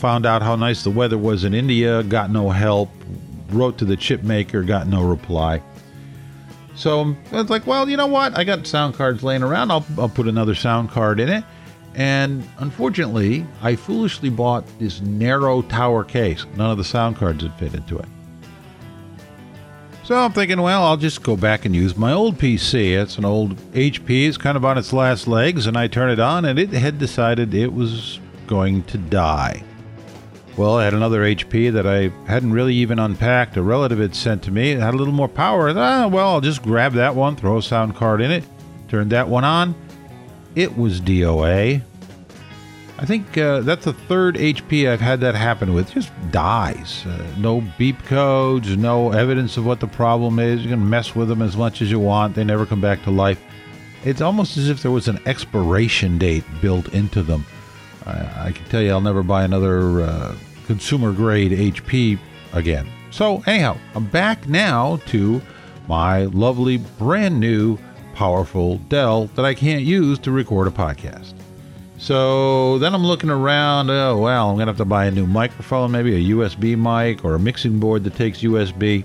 Found 0.01 0.25
out 0.25 0.41
how 0.41 0.57
nice 0.57 0.83
the 0.83 0.91
weather 0.91 1.19
was 1.19 1.45
in 1.45 1.53
India. 1.53 2.03
Got 2.03 2.31
no 2.31 2.49
help. 2.49 2.89
Wrote 3.51 3.77
to 3.79 3.85
the 3.85 3.99
chip 3.99 4.23
maker. 4.23 4.63
Got 4.63 4.87
no 4.87 5.03
reply. 5.03 5.63
So 6.75 7.15
I 7.31 7.37
was 7.37 7.51
like, 7.51 7.67
well, 7.67 7.87
you 7.87 7.99
know 7.99 8.07
what? 8.07 8.35
I 8.35 8.45
got 8.45 8.67
sound 8.67 8.95
cards 8.95 9.23
laying 9.23 9.43
around. 9.43 9.71
I'll, 9.71 9.85
I'll 9.99 10.09
put 10.09 10.27
another 10.27 10.55
sound 10.55 10.89
card 10.89 11.21
in 11.21 11.29
it. 11.29 11.45
And 11.95 12.49
unfortunately, 12.57 13.47
I 13.61 13.77
foolishly 13.77 14.31
bought 14.31 14.65
this 14.79 15.03
narrow 15.03 15.61
tower 15.61 16.03
case. 16.03 16.47
None 16.57 16.71
of 16.71 16.79
the 16.79 16.85
sound 16.85 17.17
cards 17.17 17.43
would 17.43 17.53
fit 17.55 17.75
into 17.75 17.99
it. 17.99 18.09
So 20.05 20.17
I'm 20.17 20.33
thinking, 20.33 20.63
well, 20.63 20.83
I'll 20.83 20.97
just 20.97 21.23
go 21.23 21.37
back 21.37 21.67
and 21.67 21.77
use 21.77 21.95
my 21.95 22.13
old 22.13 22.39
PC. 22.39 22.99
It's 22.99 23.19
an 23.19 23.27
old 23.27 23.57
HP. 23.73 24.27
It's 24.27 24.39
kind 24.39 24.57
of 24.57 24.65
on 24.65 24.79
its 24.79 24.95
last 24.95 25.29
legs, 25.29 25.67
and 25.67 25.77
I 25.77 25.89
turn 25.89 26.09
it 26.09 26.19
on, 26.19 26.47
and 26.47 26.59
it 26.59 26.71
had 26.71 26.99
decided 26.99 27.53
it 27.53 27.75
was 27.75 28.19
going 28.47 28.83
to 28.85 28.97
die. 28.97 29.63
Well, 30.61 30.77
I 30.77 30.85
had 30.85 30.93
another 30.93 31.23
HP 31.23 31.73
that 31.73 31.87
I 31.87 32.11
hadn't 32.31 32.53
really 32.53 32.75
even 32.75 32.99
unpacked. 32.99 33.57
A 33.57 33.63
relative 33.63 33.99
had 33.99 34.15
sent 34.15 34.43
to 34.43 34.51
me. 34.51 34.73
It 34.73 34.79
had 34.79 34.93
a 34.93 34.97
little 34.99 35.15
more 35.15 35.27
power. 35.27 35.71
Ah, 35.75 36.07
well, 36.07 36.29
I'll 36.29 36.43
just 36.43 36.63
grab 36.63 36.93
that 36.93 37.15
one, 37.15 37.35
throw 37.35 37.57
a 37.57 37.63
sound 37.63 37.97
card 37.97 38.21
in 38.21 38.31
it, 38.31 38.45
turn 38.87 39.09
that 39.09 39.27
one 39.27 39.43
on. 39.43 39.75
It 40.55 40.77
was 40.77 41.01
DOA. 41.01 41.81
I 42.99 43.05
think 43.07 43.39
uh, 43.39 43.61
that's 43.61 43.87
the 43.87 43.95
third 43.95 44.35
HP 44.35 44.87
I've 44.87 45.01
had 45.01 45.21
that 45.21 45.35
happen 45.35 45.73
with. 45.73 45.93
Just 45.93 46.13
dies. 46.31 47.07
Uh, 47.07 47.27
no 47.39 47.63
beep 47.79 47.99
codes, 48.03 48.77
no 48.77 49.13
evidence 49.13 49.57
of 49.57 49.65
what 49.65 49.81
the 49.81 49.87
problem 49.89 50.39
is. 50.39 50.63
You 50.63 50.69
can 50.69 50.91
mess 50.91 51.17
with 51.17 51.29
them 51.29 51.41
as 51.41 51.57
much 51.57 51.81
as 51.81 51.91
you 51.91 52.01
want. 52.01 52.35
They 52.35 52.45
never 52.45 52.67
come 52.67 52.83
back 52.83 53.03
to 53.05 53.11
life. 53.11 53.43
It's 54.05 54.21
almost 54.21 54.59
as 54.59 54.69
if 54.69 54.83
there 54.83 54.91
was 54.93 55.09
an 55.09 55.21
expiration 55.25 56.19
date 56.19 56.45
built 56.61 56.93
into 56.93 57.23
them. 57.23 57.47
I, 58.05 58.49
I 58.49 58.53
can 58.53 58.67
tell 58.67 58.83
you 58.83 58.91
I'll 58.91 59.01
never 59.01 59.23
buy 59.23 59.45
another 59.45 60.03
uh, 60.03 60.37
consumer 60.71 61.13
grade 61.13 61.51
HP 61.51 62.17
again. 62.53 62.89
So, 63.11 63.43
anyhow, 63.45 63.77
I'm 63.97 64.07
back 64.07 64.49
now 64.49 65.01
to 65.07 65.43
my 65.89 66.27
lovely 66.27 66.77
brand 66.77 67.41
new 67.41 67.77
powerful 68.15 68.79
Dell 68.89 69.27
that 69.35 69.45
I 69.45 69.53
can't 69.53 69.83
use 69.83 70.17
to 70.21 70.31
record 70.31 70.69
a 70.69 70.71
podcast. 70.71 71.35
So 71.99 72.79
then 72.79 72.95
I'm 72.95 73.05
looking 73.05 73.31
around. 73.31 73.91
Oh, 73.91 74.19
well, 74.19 74.49
I'm 74.49 74.55
going 74.55 74.67
to 74.67 74.71
have 74.71 74.77
to 74.77 74.85
buy 74.85 75.07
a 75.07 75.11
new 75.11 75.27
microphone, 75.27 75.91
maybe 75.91 76.15
a 76.15 76.37
USB 76.37 76.79
mic 76.79 77.25
or 77.25 77.35
a 77.35 77.41
mixing 77.41 77.81
board 77.81 78.05
that 78.05 78.15
takes 78.15 78.39
USB. 78.43 79.05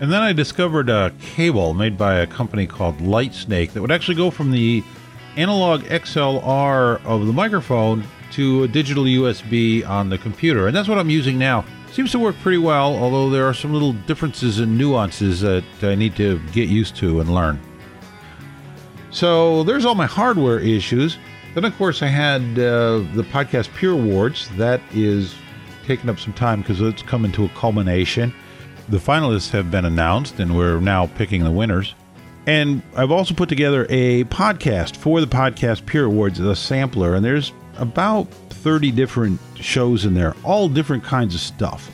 And 0.00 0.12
then 0.12 0.22
I 0.22 0.32
discovered 0.32 0.88
a 0.88 1.12
cable 1.20 1.74
made 1.74 1.98
by 1.98 2.20
a 2.20 2.26
company 2.28 2.68
called 2.68 2.98
Lightsnake 2.98 3.72
that 3.72 3.82
would 3.82 3.90
actually 3.90 4.14
go 4.14 4.30
from 4.30 4.52
the 4.52 4.84
analog 5.34 5.82
XLR 5.82 7.04
of 7.04 7.26
the 7.26 7.32
microphone 7.32 8.04
to 8.32 8.64
a 8.64 8.68
digital 8.68 9.04
USB 9.04 9.88
on 9.88 10.08
the 10.08 10.18
computer. 10.18 10.66
And 10.66 10.76
that's 10.76 10.88
what 10.88 10.98
I'm 10.98 11.10
using 11.10 11.38
now. 11.38 11.64
Seems 11.92 12.12
to 12.12 12.18
work 12.18 12.36
pretty 12.40 12.58
well, 12.58 12.94
although 12.96 13.30
there 13.30 13.46
are 13.46 13.54
some 13.54 13.72
little 13.72 13.92
differences 13.92 14.58
and 14.58 14.76
nuances 14.76 15.40
that 15.40 15.64
I 15.82 15.94
need 15.94 16.14
to 16.16 16.38
get 16.52 16.68
used 16.68 16.96
to 16.96 17.20
and 17.20 17.34
learn. 17.34 17.58
So 19.10 19.64
there's 19.64 19.84
all 19.84 19.94
my 19.94 20.06
hardware 20.06 20.60
issues. 20.60 21.18
Then, 21.54 21.64
of 21.64 21.76
course, 21.76 22.02
I 22.02 22.08
had 22.08 22.42
uh, 22.58 22.98
the 23.14 23.26
Podcast 23.32 23.74
Peer 23.74 23.92
Awards. 23.92 24.48
That 24.56 24.80
is 24.92 25.34
taking 25.86 26.10
up 26.10 26.20
some 26.20 26.34
time 26.34 26.60
because 26.60 26.80
it's 26.80 27.02
coming 27.02 27.32
to 27.32 27.46
a 27.46 27.48
culmination. 27.50 28.34
The 28.90 28.98
finalists 28.98 29.50
have 29.50 29.70
been 29.70 29.84
announced, 29.84 30.38
and 30.38 30.56
we're 30.56 30.80
now 30.80 31.06
picking 31.06 31.42
the 31.42 31.50
winners. 31.50 31.94
And 32.46 32.82
I've 32.94 33.10
also 33.10 33.34
put 33.34 33.48
together 33.48 33.86
a 33.90 34.24
podcast 34.24 34.96
for 34.96 35.20
the 35.20 35.26
Podcast 35.26 35.84
Peer 35.84 36.04
Awards, 36.04 36.38
the 36.38 36.54
sampler, 36.54 37.14
and 37.14 37.24
there's 37.24 37.52
about 37.78 38.30
30 38.30 38.90
different 38.92 39.40
shows 39.56 40.04
in 40.04 40.14
there, 40.14 40.34
all 40.44 40.68
different 40.68 41.04
kinds 41.04 41.34
of 41.34 41.40
stuff. 41.40 41.90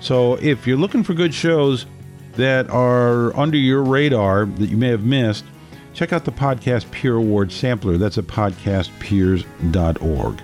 So 0.00 0.34
if 0.36 0.66
you're 0.66 0.76
looking 0.76 1.02
for 1.02 1.14
good 1.14 1.34
shows 1.34 1.86
that 2.34 2.70
are 2.70 3.36
under 3.36 3.56
your 3.56 3.82
radar 3.82 4.46
that 4.46 4.68
you 4.68 4.76
may 4.76 4.88
have 4.88 5.04
missed, 5.04 5.44
check 5.92 6.12
out 6.12 6.24
the 6.24 6.32
Podcast 6.32 6.90
Peer 6.90 7.16
Award 7.16 7.50
Sampler. 7.50 7.98
That's 7.98 8.18
at 8.18 8.26
podcastpeers.org. 8.26 10.42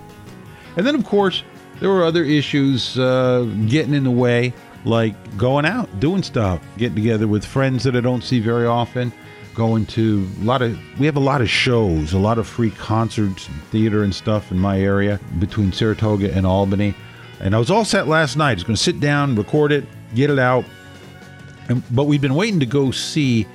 And 0.77 0.87
then, 0.87 0.97
of 0.97 1.05
course, 1.05 1.45
there 1.81 1.91
were 1.91 2.05
other 2.05 2.25
issues 2.25 2.99
uh, 2.99 3.43
getting 3.69 3.95
in 3.95 4.05
the 4.05 4.11
way, 4.11 4.53
like 4.85 5.15
going 5.37 5.65
out, 5.65 6.01
doing 6.01 6.23
stuff, 6.23 6.61
getting 6.77 6.97
together 6.97 7.29
with 7.29 7.45
friends 7.45 7.85
that 7.85 7.95
I 7.95 8.01
don't 8.01 8.25
see 8.25 8.41
very 8.41 8.67
often, 8.67 9.13
going 9.55 9.87
to 9.87 10.29
a 10.41 10.45
lot 10.45 10.63
of, 10.63 10.79
we 10.99 11.07
have 11.07 11.17
a 11.17 11.21
lot 11.21 11.41
of 11.41 11.49
shows, 11.49 12.13
a 12.13 12.19
lot 12.19 12.39
of 12.39 12.47
free 12.47 12.71
concerts, 12.71 13.49
and 13.49 13.63
theater 13.65 14.03
and 14.03 14.15
stuff 14.15 14.51
in 14.51 14.59
my 14.59 14.81
area 14.81 15.21
between 15.39 15.73
Saratoga 15.73 16.33
and 16.35 16.47
Albany. 16.47 16.95
And 17.41 17.55
I 17.55 17.59
was 17.59 17.71
all 17.71 17.85
set 17.85 18.09
last 18.09 18.37
night. 18.37 18.53
I 18.53 18.55
was 18.55 18.65
going 18.65 18.77
to 18.77 18.83
sit 18.83 19.01
down, 19.01 19.37
record 19.37 19.73
it, 19.73 19.85
get 20.15 20.31
it 20.31 20.39
out. 20.39 20.65
And, 21.69 21.83
but 21.95 22.05
we've 22.05 22.21
been 22.21 22.35
waiting 22.35 22.61
to 22.61 22.67
go 22.67 22.91
see 22.91 23.47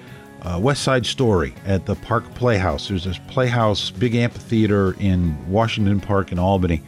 uh, 0.42 0.60
West 0.62 0.84
Side 0.84 1.06
Story 1.06 1.54
at 1.66 1.86
the 1.86 1.96
Park 1.96 2.34
Playhouse. 2.34 2.88
There's 2.88 3.04
this 3.04 3.20
Playhouse 3.28 3.92
big 3.92 4.16
amphitheater 4.16 4.96
in 5.00 5.50
Washington 5.50 6.00
Park 6.00 6.32
in 6.32 6.40
Albany. 6.40 6.82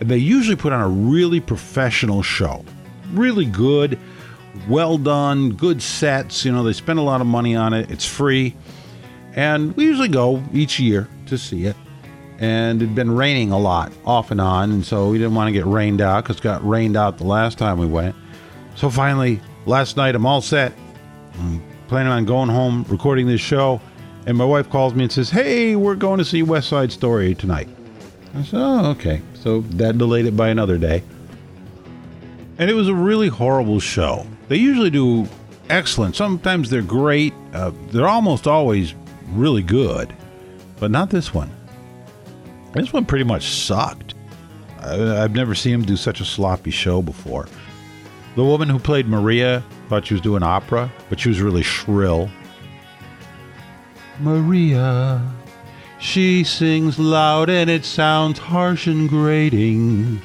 And 0.00 0.08
they 0.08 0.18
usually 0.18 0.56
put 0.56 0.72
on 0.72 0.80
a 0.80 0.88
really 0.88 1.40
professional 1.40 2.22
show. 2.22 2.64
Really 3.12 3.44
good, 3.44 3.98
well 4.68 4.98
done, 4.98 5.50
good 5.54 5.82
sets. 5.82 6.44
You 6.44 6.52
know, 6.52 6.62
they 6.62 6.72
spend 6.72 6.98
a 6.98 7.02
lot 7.02 7.20
of 7.20 7.26
money 7.26 7.56
on 7.56 7.72
it. 7.72 7.90
It's 7.90 8.06
free. 8.06 8.56
And 9.34 9.76
we 9.76 9.84
usually 9.84 10.08
go 10.08 10.42
each 10.52 10.80
year 10.80 11.08
to 11.26 11.38
see 11.38 11.66
it. 11.66 11.76
And 12.38 12.80
it'd 12.80 12.94
been 12.94 13.10
raining 13.10 13.52
a 13.52 13.58
lot 13.58 13.92
off 14.04 14.30
and 14.30 14.40
on. 14.40 14.72
And 14.72 14.84
so 14.84 15.10
we 15.10 15.18
didn't 15.18 15.34
want 15.34 15.48
to 15.48 15.52
get 15.52 15.66
rained 15.66 16.00
out 16.00 16.24
because 16.24 16.38
it 16.38 16.42
got 16.42 16.66
rained 16.66 16.96
out 16.96 17.18
the 17.18 17.24
last 17.24 17.58
time 17.58 17.78
we 17.78 17.86
went. 17.86 18.16
So 18.76 18.88
finally, 18.88 19.40
last 19.66 19.96
night, 19.96 20.14
I'm 20.14 20.24
all 20.24 20.40
set. 20.40 20.72
I'm 21.38 21.62
planning 21.88 22.12
on 22.12 22.24
going 22.24 22.48
home, 22.48 22.84
recording 22.88 23.26
this 23.26 23.40
show. 23.40 23.80
And 24.26 24.36
my 24.36 24.44
wife 24.44 24.70
calls 24.70 24.94
me 24.94 25.04
and 25.04 25.12
says, 25.12 25.30
Hey, 25.30 25.76
we're 25.76 25.94
going 25.94 26.18
to 26.18 26.24
see 26.24 26.42
West 26.42 26.68
Side 26.68 26.92
Story 26.92 27.34
tonight. 27.34 27.68
I 28.34 28.42
said, 28.42 28.58
Oh, 28.58 28.90
okay. 28.90 29.20
So 29.34 29.60
that 29.62 29.98
delayed 29.98 30.26
it 30.26 30.36
by 30.36 30.48
another 30.48 30.78
day. 30.78 31.02
And 32.58 32.70
it 32.70 32.74
was 32.74 32.88
a 32.88 32.94
really 32.94 33.28
horrible 33.28 33.80
show. 33.80 34.26
They 34.50 34.56
usually 34.56 34.90
do 34.90 35.28
excellent. 35.68 36.16
Sometimes 36.16 36.70
they're 36.70 36.82
great. 36.82 37.32
Uh, 37.54 37.70
they're 37.92 38.08
almost 38.08 38.48
always 38.48 38.96
really 39.28 39.62
good, 39.62 40.12
but 40.80 40.90
not 40.90 41.08
this 41.08 41.32
one. 41.32 41.48
This 42.72 42.92
one 42.92 43.04
pretty 43.04 43.22
much 43.24 43.48
sucked. 43.48 44.14
I, 44.80 45.22
I've 45.22 45.36
never 45.36 45.54
seen 45.54 45.74
him 45.74 45.82
do 45.84 45.96
such 45.96 46.20
a 46.20 46.24
sloppy 46.24 46.72
show 46.72 47.00
before. 47.00 47.46
The 48.34 48.44
woman 48.44 48.68
who 48.68 48.80
played 48.80 49.06
Maria 49.06 49.62
thought 49.88 50.06
she 50.06 50.14
was 50.14 50.20
doing 50.20 50.42
opera, 50.42 50.92
but 51.08 51.20
she 51.20 51.28
was 51.28 51.40
really 51.40 51.62
shrill. 51.62 52.28
Maria, 54.18 55.32
she 56.00 56.42
sings 56.42 56.98
loud 56.98 57.48
and 57.48 57.70
it 57.70 57.84
sounds 57.84 58.40
harsh 58.40 58.88
and 58.88 59.08
grating. 59.08 60.20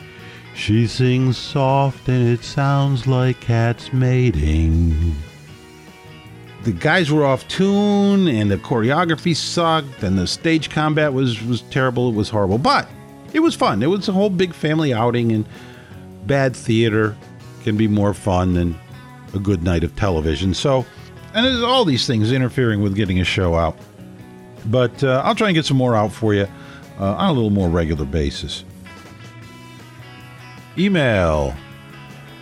She 0.56 0.88
sings 0.88 1.38
soft 1.38 2.08
and 2.08 2.28
it 2.28 2.44
sounds 2.44 3.06
like 3.06 3.42
cats 3.42 3.92
mating. 3.92 5.16
The 6.64 6.72
guys 6.72 7.12
were 7.12 7.26
off 7.26 7.48
tune 7.50 8.28
and 8.30 8.50
the 8.50 8.58
choreography 8.58 9.36
sucked 9.36 10.02
and 10.02 10.18
the 10.18 10.26
stage 10.26 10.70
combat 10.70 11.14
was, 11.14 11.44
was 11.44 11.62
terrible. 11.64 12.10
It 12.10 12.16
was 12.16 12.30
horrible. 12.30 12.58
But 12.58 12.88
it 13.34 13.42
was 13.42 13.54
fun. 13.54 13.84
It 13.84 13.88
was 13.88 14.08
a 14.08 14.14
whole 14.14 14.30
big 14.30 14.54
family 14.54 14.94
outing 14.94 15.34
and 15.34 15.46
bad 16.26 16.56
theater 16.56 17.16
can 17.64 17.76
be 17.76 17.88
more 17.88 18.14
fun 18.14 18.54
than 18.54 18.76
a 19.34 19.40
good 19.40 19.62
night 19.62 19.84
of 19.84 19.94
television. 19.98 20.54
So, 20.54 20.86
and 21.34 21.46
there's 21.46 21.62
all 21.62 21.84
these 21.84 22.08
things 22.08 22.32
interfering 22.32 22.82
with 22.82 22.96
getting 22.96 23.20
a 23.20 23.26
show 23.26 23.56
out. 23.56 23.78
But 24.68 25.04
uh, 25.04 25.22
I'll 25.26 25.36
try 25.36 25.50
and 25.50 25.56
get 25.56 25.66
some 25.66 25.78
more 25.78 25.96
out 25.96 26.14
for 26.14 26.34
you 26.34 26.48
uh, 27.00 27.14
on 27.16 27.30
a 27.30 27.34
little 27.34 27.50
more 27.50 27.70
regular 27.70 28.06
basis. 28.06 28.64
Email. 30.78 31.56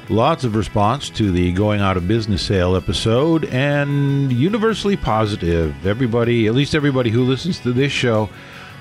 Lots 0.09 0.43
of 0.43 0.55
response 0.55 1.09
to 1.11 1.31
the 1.31 1.51
going 1.53 1.81
out 1.81 1.97
of 1.97 2.07
business 2.07 2.41
sale 2.41 2.75
episode 2.75 3.45
and 3.45 4.33
universally 4.33 4.97
positive. 4.97 5.85
Everybody, 5.85 6.47
at 6.47 6.55
least 6.55 6.75
everybody 6.75 7.09
who 7.09 7.23
listens 7.23 7.59
to 7.59 7.71
this 7.71 7.91
show, 7.91 8.29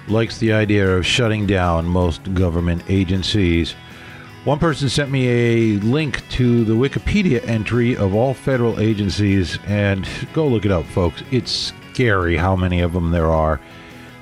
likes 0.09 0.39
the 0.39 0.53
idea 0.53 0.97
of 0.97 1.07
shutting 1.07 1.47
down 1.47 1.85
most 1.85 2.33
government 2.35 2.83
agencies. 2.89 3.75
One 4.45 4.59
person 4.59 4.89
sent 4.89 5.11
me 5.11 5.29
a 5.29 5.79
link 5.81 6.29
to 6.31 6.65
the 6.65 6.73
Wikipedia 6.73 7.47
entry 7.47 7.97
of 7.97 8.15
all 8.15 8.35
federal 8.35 8.81
agencies, 8.81 9.59
and 9.67 10.09
go 10.33 10.49
look 10.49 10.65
it 10.65 10.73
up, 10.73 10.87
folks. 10.87 11.23
It's 11.31 11.73
scary 11.93 12.37
how 12.37 12.57
many 12.57 12.81
of 12.81 12.95
them 12.95 13.11
there 13.11 13.31
are. 13.31 13.61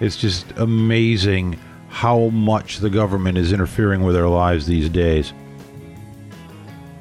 It's 0.01 0.17
just 0.17 0.51
amazing 0.59 1.59
how 1.91 2.29
much 2.29 2.79
the 2.79 2.89
government 2.89 3.37
is 3.37 3.53
interfering 3.53 4.03
with 4.03 4.17
our 4.17 4.29
lives 4.29 4.67
these 4.67 4.89
days. 4.89 5.35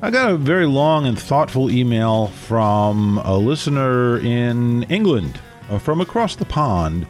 I 0.01 0.09
got 0.09 0.31
a 0.31 0.37
very 0.37 0.65
long 0.65 1.05
and 1.05 1.17
thoughtful 1.17 1.69
email 1.69 2.27
from 2.27 3.19
a 3.19 3.37
listener 3.37 4.17
in 4.19 4.83
England, 4.83 5.39
uh, 5.69 5.77
from 5.77 6.01
across 6.01 6.35
the 6.35 6.45
pond, 6.45 7.05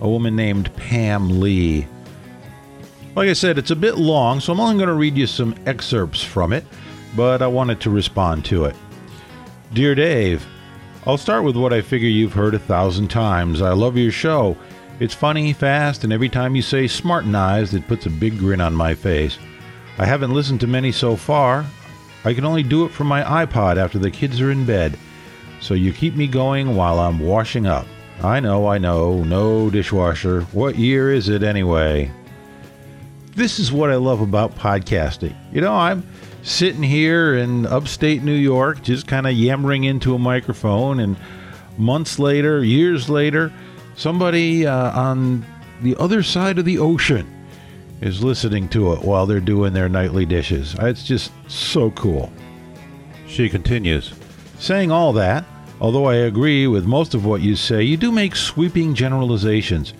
a 0.00 0.08
woman 0.08 0.34
named 0.34 0.74
Pam 0.76 1.40
Lee. 1.40 1.86
Like 3.14 3.28
I 3.28 3.34
said, 3.34 3.56
it's 3.56 3.70
a 3.70 3.76
bit 3.76 3.98
long, 3.98 4.40
so 4.40 4.52
I'm 4.52 4.60
only 4.60 4.76
going 4.76 4.88
to 4.88 4.94
read 4.94 5.16
you 5.16 5.26
some 5.26 5.54
excerpts 5.66 6.24
from 6.24 6.52
it, 6.52 6.64
but 7.14 7.40
I 7.40 7.46
wanted 7.46 7.80
to 7.82 7.90
respond 7.90 8.44
to 8.46 8.64
it. 8.64 8.74
Dear 9.74 9.94
Dave, 9.94 10.44
I'll 11.06 11.18
start 11.18 11.44
with 11.44 11.56
what 11.56 11.72
I 11.72 11.82
figure 11.82 12.08
you've 12.08 12.32
heard 12.32 12.54
a 12.54 12.58
thousand 12.58 13.08
times. 13.08 13.62
I 13.62 13.72
love 13.72 13.96
your 13.96 14.12
show. 14.12 14.56
It's 15.02 15.14
funny, 15.14 15.52
fast, 15.52 16.04
and 16.04 16.12
every 16.12 16.28
time 16.28 16.54
you 16.54 16.62
say 16.62 16.84
smartenized, 16.84 17.74
it 17.74 17.88
puts 17.88 18.06
a 18.06 18.10
big 18.10 18.38
grin 18.38 18.60
on 18.60 18.72
my 18.72 18.94
face. 18.94 19.36
I 19.98 20.06
haven't 20.06 20.32
listened 20.32 20.60
to 20.60 20.68
many 20.68 20.92
so 20.92 21.16
far. 21.16 21.66
I 22.24 22.32
can 22.34 22.44
only 22.44 22.62
do 22.62 22.84
it 22.84 22.92
from 22.92 23.08
my 23.08 23.20
iPod 23.44 23.78
after 23.78 23.98
the 23.98 24.12
kids 24.12 24.40
are 24.40 24.52
in 24.52 24.64
bed. 24.64 24.96
So 25.60 25.74
you 25.74 25.92
keep 25.92 26.14
me 26.14 26.28
going 26.28 26.76
while 26.76 27.00
I'm 27.00 27.18
washing 27.18 27.66
up. 27.66 27.84
I 28.22 28.38
know, 28.38 28.68
I 28.68 28.78
know, 28.78 29.24
no 29.24 29.70
dishwasher. 29.70 30.42
What 30.52 30.78
year 30.78 31.12
is 31.12 31.28
it 31.28 31.42
anyway? 31.42 32.08
This 33.34 33.58
is 33.58 33.72
what 33.72 33.90
I 33.90 33.96
love 33.96 34.20
about 34.20 34.54
podcasting. 34.54 35.34
You 35.52 35.62
know, 35.62 35.74
I'm 35.74 36.06
sitting 36.44 36.84
here 36.84 37.34
in 37.34 37.66
upstate 37.66 38.22
New 38.22 38.36
York, 38.36 38.82
just 38.82 39.08
kind 39.08 39.26
of 39.26 39.32
yammering 39.32 39.82
into 39.82 40.14
a 40.14 40.18
microphone, 40.20 41.00
and 41.00 41.16
months 41.76 42.20
later, 42.20 42.62
years 42.62 43.08
later, 43.10 43.52
somebody 43.94 44.66
uh, 44.66 44.98
on 44.98 45.44
the 45.82 45.96
other 45.96 46.22
side 46.22 46.58
of 46.58 46.64
the 46.64 46.78
ocean 46.78 47.28
is 48.00 48.22
listening 48.22 48.68
to 48.68 48.92
it 48.92 49.02
while 49.02 49.26
they're 49.26 49.40
doing 49.40 49.72
their 49.72 49.88
nightly 49.88 50.26
dishes. 50.26 50.74
It's 50.78 51.04
just 51.04 51.32
so 51.48 51.90
cool. 51.92 52.32
She 53.26 53.48
continues, 53.48 54.12
saying 54.58 54.90
all 54.90 55.12
that, 55.14 55.44
although 55.80 56.06
I 56.06 56.16
agree 56.16 56.66
with 56.66 56.84
most 56.84 57.14
of 57.14 57.24
what 57.24 57.40
you 57.40 57.56
say, 57.56 57.82
you 57.82 57.96
do 57.96 58.12
make 58.12 58.36
sweeping 58.36 58.94
generalizations. 58.94 59.94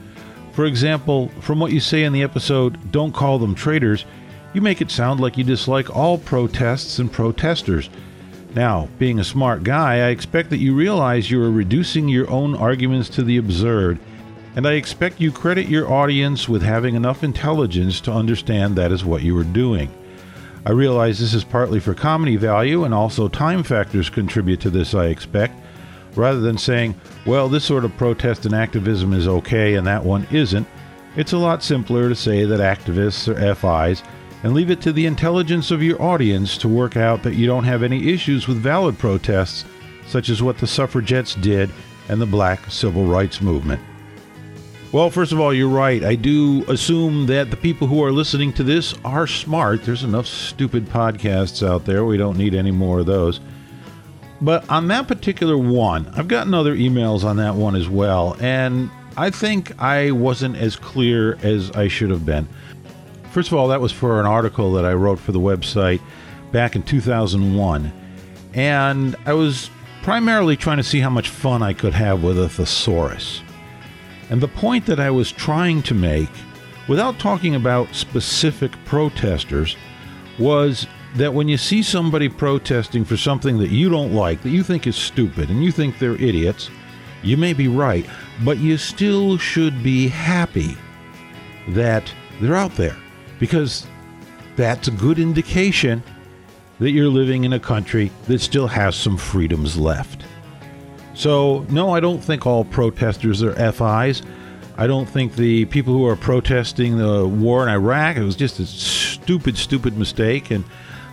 For 0.52 0.66
example, 0.66 1.28
from 1.40 1.60
what 1.60 1.72
you 1.72 1.80
say 1.80 2.04
in 2.04 2.12
the 2.12 2.22
episode, 2.22 2.92
Don't 2.92 3.14
Call 3.14 3.38
Them 3.38 3.54
Traitors, 3.54 4.04
you 4.52 4.60
make 4.60 4.82
it 4.82 4.90
sound 4.90 5.18
like 5.18 5.38
you 5.38 5.44
dislike 5.44 5.94
all 5.96 6.18
protests 6.18 6.98
and 6.98 7.10
protesters. 7.10 7.88
Now, 8.54 8.88
being 8.98 9.18
a 9.18 9.24
smart 9.24 9.64
guy, 9.64 10.06
I 10.06 10.08
expect 10.08 10.50
that 10.50 10.58
you 10.58 10.74
realize 10.74 11.30
you 11.30 11.42
are 11.42 11.50
reducing 11.50 12.08
your 12.08 12.30
own 12.30 12.54
arguments 12.54 13.08
to 13.10 13.22
the 13.22 13.38
absurd, 13.38 13.98
and 14.54 14.66
I 14.66 14.72
expect 14.72 15.20
you 15.20 15.32
credit 15.32 15.68
your 15.68 15.90
audience 15.90 16.50
with 16.50 16.60
having 16.60 16.94
enough 16.94 17.24
intelligence 17.24 17.98
to 18.02 18.12
understand 18.12 18.76
that 18.76 18.92
is 18.92 19.06
what 19.06 19.22
you 19.22 19.36
are 19.38 19.44
doing. 19.44 19.90
I 20.66 20.72
realize 20.72 21.18
this 21.18 21.32
is 21.32 21.44
partly 21.44 21.80
for 21.80 21.94
comedy 21.94 22.36
value, 22.36 22.84
and 22.84 22.92
also 22.92 23.26
time 23.26 23.62
factors 23.62 24.10
contribute 24.10 24.60
to 24.60 24.70
this, 24.70 24.94
I 24.94 25.06
expect. 25.06 25.58
Rather 26.14 26.40
than 26.40 26.58
saying, 26.58 26.94
well, 27.24 27.48
this 27.48 27.64
sort 27.64 27.86
of 27.86 27.96
protest 27.96 28.44
and 28.44 28.54
activism 28.54 29.14
is 29.14 29.26
okay 29.26 29.76
and 29.76 29.86
that 29.86 30.04
one 30.04 30.26
isn't, 30.30 30.66
it's 31.16 31.32
a 31.32 31.38
lot 31.38 31.62
simpler 31.62 32.10
to 32.10 32.14
say 32.14 32.44
that 32.44 32.60
activists 32.60 33.28
or 33.28 33.54
FIs 33.54 34.02
and 34.42 34.54
leave 34.54 34.70
it 34.70 34.80
to 34.82 34.92
the 34.92 35.06
intelligence 35.06 35.70
of 35.70 35.82
your 35.82 36.00
audience 36.00 36.58
to 36.58 36.68
work 36.68 36.96
out 36.96 37.22
that 37.22 37.34
you 37.34 37.46
don't 37.46 37.64
have 37.64 37.82
any 37.82 38.12
issues 38.12 38.48
with 38.48 38.56
valid 38.56 38.98
protests, 38.98 39.64
such 40.06 40.28
as 40.28 40.42
what 40.42 40.58
the 40.58 40.66
suffragettes 40.66 41.34
did 41.36 41.70
and 42.08 42.20
the 42.20 42.26
black 42.26 42.70
civil 42.70 43.04
rights 43.04 43.40
movement. 43.40 43.80
Well, 44.92 45.08
first 45.08 45.32
of 45.32 45.40
all, 45.40 45.54
you're 45.54 45.68
right. 45.68 46.04
I 46.04 46.16
do 46.16 46.64
assume 46.68 47.24
that 47.26 47.50
the 47.50 47.56
people 47.56 47.86
who 47.86 48.04
are 48.04 48.12
listening 48.12 48.52
to 48.54 48.62
this 48.62 48.94
are 49.06 49.26
smart. 49.26 49.84
There's 49.84 50.04
enough 50.04 50.26
stupid 50.26 50.84
podcasts 50.84 51.66
out 51.66 51.86
there. 51.86 52.04
We 52.04 52.18
don't 52.18 52.36
need 52.36 52.54
any 52.54 52.72
more 52.72 52.98
of 52.98 53.06
those. 53.06 53.40
But 54.42 54.68
on 54.68 54.88
that 54.88 55.08
particular 55.08 55.56
one, 55.56 56.12
I've 56.14 56.28
gotten 56.28 56.52
other 56.52 56.76
emails 56.76 57.24
on 57.24 57.36
that 57.36 57.54
one 57.54 57.76
as 57.76 57.88
well, 57.88 58.36
and 58.40 58.90
I 59.16 59.30
think 59.30 59.80
I 59.80 60.10
wasn't 60.10 60.56
as 60.56 60.74
clear 60.74 61.38
as 61.42 61.70
I 61.70 61.86
should 61.88 62.10
have 62.10 62.26
been. 62.26 62.48
First 63.32 63.50
of 63.50 63.54
all, 63.54 63.68
that 63.68 63.80
was 63.80 63.92
for 63.92 64.20
an 64.20 64.26
article 64.26 64.72
that 64.72 64.84
I 64.84 64.92
wrote 64.92 65.18
for 65.18 65.32
the 65.32 65.40
website 65.40 66.02
back 66.52 66.76
in 66.76 66.82
2001, 66.82 67.90
and 68.52 69.16
I 69.24 69.32
was 69.32 69.70
primarily 70.02 70.54
trying 70.54 70.76
to 70.76 70.82
see 70.82 71.00
how 71.00 71.08
much 71.08 71.30
fun 71.30 71.62
I 71.62 71.72
could 71.72 71.94
have 71.94 72.22
with 72.22 72.38
a 72.38 72.46
thesaurus. 72.46 73.40
And 74.28 74.42
the 74.42 74.48
point 74.48 74.84
that 74.84 75.00
I 75.00 75.10
was 75.10 75.32
trying 75.32 75.82
to 75.84 75.94
make, 75.94 76.28
without 76.88 77.18
talking 77.18 77.54
about 77.54 77.94
specific 77.94 78.72
protesters, 78.84 79.78
was 80.38 80.86
that 81.16 81.32
when 81.32 81.48
you 81.48 81.56
see 81.56 81.82
somebody 81.82 82.28
protesting 82.28 83.02
for 83.02 83.16
something 83.16 83.56
that 83.60 83.70
you 83.70 83.88
don't 83.88 84.12
like, 84.12 84.42
that 84.42 84.50
you 84.50 84.62
think 84.62 84.86
is 84.86 84.96
stupid, 84.96 85.48
and 85.48 85.64
you 85.64 85.72
think 85.72 85.98
they're 85.98 86.16
idiots, 86.16 86.68
you 87.22 87.38
may 87.38 87.54
be 87.54 87.68
right, 87.68 88.04
but 88.44 88.58
you 88.58 88.76
still 88.76 89.38
should 89.38 89.82
be 89.82 90.08
happy 90.08 90.76
that 91.68 92.12
they're 92.38 92.56
out 92.56 92.74
there 92.74 92.96
because 93.42 93.84
that's 94.54 94.86
a 94.86 94.92
good 94.92 95.18
indication 95.18 96.00
that 96.78 96.92
you're 96.92 97.08
living 97.08 97.42
in 97.42 97.52
a 97.52 97.58
country 97.58 98.12
that 98.26 98.40
still 98.40 98.68
has 98.68 98.94
some 98.94 99.18
freedoms 99.18 99.76
left. 99.76 100.22
So, 101.14 101.66
no, 101.68 101.90
I 101.90 101.98
don't 101.98 102.22
think 102.22 102.46
all 102.46 102.64
protesters 102.64 103.42
are 103.42 103.52
FIs. 103.72 104.22
I 104.76 104.86
don't 104.86 105.08
think 105.08 105.34
the 105.34 105.64
people 105.64 105.92
who 105.92 106.06
are 106.06 106.14
protesting 106.14 106.98
the 106.98 107.26
war 107.26 107.64
in 107.64 107.68
Iraq, 107.68 108.16
it 108.16 108.22
was 108.22 108.36
just 108.36 108.60
a 108.60 108.66
stupid, 108.66 109.58
stupid 109.58 109.98
mistake. 109.98 110.52
And 110.52 110.62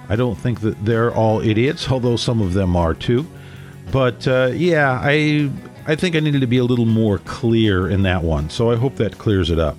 I 0.07 0.15
don't 0.15 0.35
think 0.35 0.61
that 0.61 0.85
they're 0.85 1.11
all 1.11 1.41
idiots, 1.41 1.89
although 1.89 2.15
some 2.15 2.43
of 2.43 2.53
them 2.53 2.75
are 2.75 2.93
too. 2.93 3.25
But 3.91 4.27
uh, 4.27 4.51
yeah, 4.53 5.01
I, 5.01 5.49
I 5.87 5.95
think 5.95 6.15
I 6.15 6.19
needed 6.19 6.41
to 6.41 6.47
be 6.47 6.59
a 6.59 6.63
little 6.63 6.85
more 6.85 7.17
clear 7.17 7.89
in 7.89 8.03
that 8.03 8.21
one. 8.21 8.51
So 8.51 8.69
I 8.69 8.75
hope 8.75 8.97
that 8.97 9.17
clears 9.17 9.49
it 9.49 9.57
up. 9.57 9.77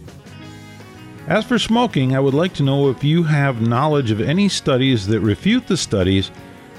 As 1.31 1.45
for 1.45 1.61
smoking, 1.61 2.17
I 2.17 2.19
would 2.19 2.35
like 2.35 2.55
to 2.55 2.65
know 2.65 2.91
if 2.91 3.05
you 3.05 3.23
have 3.23 3.61
knowledge 3.61 4.11
of 4.11 4.21
any 4.21 4.49
studies 4.49 5.07
that 5.07 5.21
refute 5.21 5.65
the 5.69 5.77
studies 5.77 6.33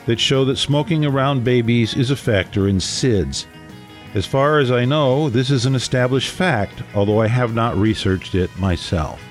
that 0.05 0.19
show 0.19 0.43
that 0.43 0.57
smoking 0.57 1.05
around 1.05 1.45
babies 1.45 1.95
is 1.95 2.11
a 2.11 2.17
factor 2.17 2.67
in 2.67 2.75
SIDS. 2.75 3.45
As 4.13 4.25
far 4.25 4.59
as 4.59 4.69
I 4.69 4.83
know, 4.83 5.29
this 5.29 5.51
is 5.51 5.65
an 5.65 5.73
established 5.73 6.31
fact, 6.31 6.83
although 6.93 7.21
I 7.21 7.27
have 7.27 7.55
not 7.55 7.77
researched 7.77 8.35
it 8.35 8.53
myself. 8.59 9.21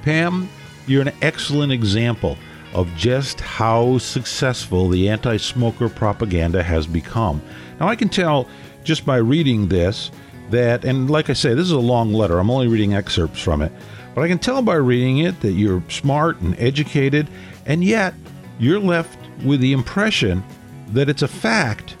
Pam, 0.00 0.48
you're 0.86 1.02
an 1.02 1.12
excellent 1.20 1.70
example 1.70 2.38
of 2.72 2.88
just 2.96 3.40
how 3.40 3.98
successful 3.98 4.88
the 4.88 5.06
anti 5.06 5.36
smoker 5.36 5.90
propaganda 5.90 6.62
has 6.62 6.86
become. 6.86 7.42
Now, 7.78 7.88
I 7.88 7.96
can 7.96 8.08
tell 8.08 8.48
just 8.84 9.04
by 9.04 9.18
reading 9.18 9.68
this 9.68 10.10
that, 10.50 10.84
and 10.84 11.10
like 11.10 11.30
I 11.30 11.32
say, 11.32 11.54
this 11.54 11.66
is 11.66 11.72
a 11.72 11.78
long 11.78 12.12
letter, 12.12 12.38
I'm 12.38 12.50
only 12.50 12.68
reading 12.68 12.94
excerpts 12.94 13.40
from 13.40 13.62
it, 13.62 13.72
but 14.14 14.22
I 14.22 14.28
can 14.28 14.38
tell 14.38 14.62
by 14.62 14.76
reading 14.76 15.18
it 15.18 15.40
that 15.40 15.52
you're 15.52 15.82
smart 15.88 16.40
and 16.40 16.58
educated, 16.58 17.28
and 17.66 17.84
yet 17.84 18.14
you're 18.58 18.80
left 18.80 19.18
with 19.44 19.60
the 19.60 19.72
impression 19.72 20.42
that 20.88 21.08
it's 21.08 21.22
a 21.22 21.28
fact 21.28 21.96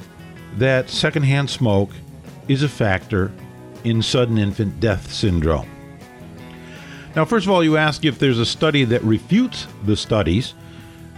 that 0.56 0.88
secondhand 0.88 1.50
smoke 1.50 1.90
is 2.48 2.62
a 2.62 2.68
factor 2.68 3.32
in 3.84 4.00
sudden 4.00 4.38
infant 4.38 4.80
death 4.80 5.12
syndrome. 5.12 5.68
Now, 7.14 7.24
first 7.24 7.46
of 7.46 7.52
all, 7.52 7.64
you 7.64 7.76
ask 7.76 8.04
if 8.04 8.18
there's 8.18 8.38
a 8.38 8.46
study 8.46 8.84
that 8.84 9.02
refutes 9.02 9.66
the 9.84 9.96
studies 9.96 10.54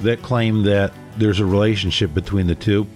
that 0.00 0.22
claim 0.22 0.62
that 0.62 0.92
there's 1.16 1.40
a 1.40 1.46
relationship 1.46 2.14
between 2.14 2.46
the 2.46 2.54
two, 2.54 2.86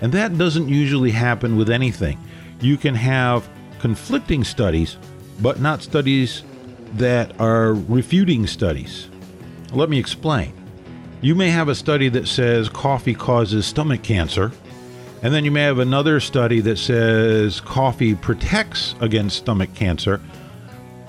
and 0.00 0.12
that 0.12 0.36
doesn't 0.36 0.68
usually 0.68 1.12
happen 1.12 1.56
with 1.56 1.70
anything. 1.70 2.18
You 2.60 2.76
can 2.76 2.94
have 2.96 3.48
conflicting 3.78 4.44
studies, 4.44 4.96
but 5.40 5.60
not 5.60 5.82
studies 5.82 6.42
that 6.94 7.38
are 7.40 7.74
refuting 7.74 8.46
studies. 8.46 9.08
Let 9.72 9.90
me 9.90 9.98
explain. 9.98 10.52
You 11.20 11.34
may 11.34 11.50
have 11.50 11.68
a 11.68 11.74
study 11.74 12.08
that 12.10 12.28
says 12.28 12.68
coffee 12.68 13.14
causes 13.14 13.66
stomach 13.66 14.02
cancer, 14.02 14.52
and 15.22 15.34
then 15.34 15.44
you 15.44 15.50
may 15.50 15.62
have 15.62 15.80
another 15.80 16.20
study 16.20 16.60
that 16.60 16.78
says 16.78 17.60
coffee 17.60 18.14
protects 18.14 18.94
against 19.00 19.38
stomach 19.38 19.74
cancer, 19.74 20.20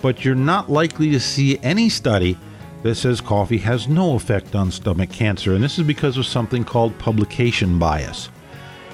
but 0.02 0.26
you're 0.26 0.36
not 0.36 0.70
likely 0.70 1.12
to 1.12 1.20
see 1.20 1.60
any 1.60 1.90
study 1.90 2.38
that 2.84 2.96
says 2.96 3.22
coffee 3.22 3.58
has 3.58 3.88
no 3.88 4.16
effect 4.16 4.56
on 4.56 4.72
stomach 4.72 5.12
cancer, 5.12 5.54
and 5.54 5.64
this 5.64 5.78
is 5.78 5.86
because 5.86 6.18
of 6.18 6.26
something 6.26 6.64
called 6.64 6.98
publication 6.98 7.78
bias. 7.78 8.30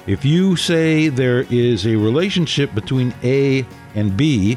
If 0.06 0.24
you 0.24 0.54
say 0.54 1.08
there 1.08 1.46
is 1.50 1.84
a 1.84 1.96
relationship 1.96 2.72
between 2.74 3.12
A 3.24 3.66
and 3.96 4.16
B, 4.16 4.56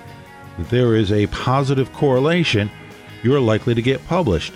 there 0.59 0.95
is 0.95 1.11
a 1.11 1.25
positive 1.27 1.91
correlation, 1.91 2.69
you're 3.23 3.39
likely 3.39 3.73
to 3.73 3.81
get 3.81 4.05
published. 4.07 4.53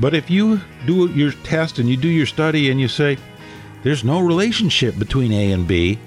But 0.00 0.14
if 0.14 0.30
you 0.30 0.60
do 0.84 1.08
your 1.10 1.30
test 1.30 1.78
and 1.78 1.88
you 1.88 1.96
do 1.96 2.08
your 2.08 2.26
study 2.26 2.70
and 2.70 2.80
you 2.80 2.88
say 2.88 3.18
there's 3.84 4.02
no 4.02 4.20
relationship 4.20 4.98
between 4.98 5.32
A 5.32 5.52
and 5.52 5.68
B, 5.68 5.98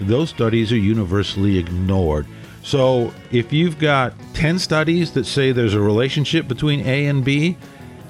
those 0.00 0.30
studies 0.30 0.70
are 0.72 0.78
universally 0.78 1.58
ignored. 1.58 2.26
So 2.62 3.12
if 3.32 3.52
you've 3.52 3.78
got 3.78 4.12
10 4.34 4.58
studies 4.58 5.12
that 5.12 5.24
say 5.24 5.50
there's 5.50 5.74
a 5.74 5.80
relationship 5.80 6.46
between 6.46 6.86
A 6.86 7.06
and 7.06 7.24
B, 7.24 7.56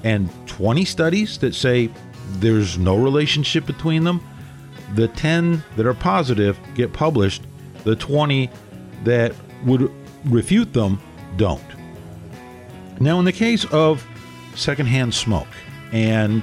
and 0.05 0.29
20 0.47 0.85
studies 0.85 1.39
that 1.39 1.55
say 1.55 1.91
there's 2.41 2.77
no 2.77 2.97
relationship 2.97 3.65
between 3.67 4.05
them, 4.05 4.21
the 4.95 5.09
10 5.09 5.63
that 5.77 5.87
are 5.87 5.95
positive 5.95 6.59
get 6.75 6.93
published, 6.93 7.43
the 7.85 7.97
20 7.97 8.51
that 9.05 9.35
would 9.65 9.91
refute 10.25 10.73
them 10.73 11.01
don't. 11.37 11.63
Now, 13.01 13.19
in 13.19 13.25
the 13.25 13.33
case 13.33 13.65
of 13.67 14.07
secondhand 14.55 15.15
smoke 15.15 15.49
and 15.93 16.43